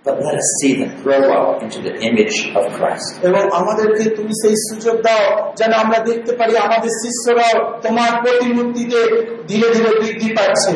[0.06, 3.08] But let us see them grow up into the image of Christ.
[3.28, 5.26] এবং আমাদেরকে তুমি সেই সুযোগ দাও
[5.60, 9.00] যেন আমরা দেখতে পারি আমাদের শিষ্যরাও তোমার প্রতিমূর্তিতে
[9.48, 10.74] ধীরে ধীরে বৃদ্ধি পাচ্ছে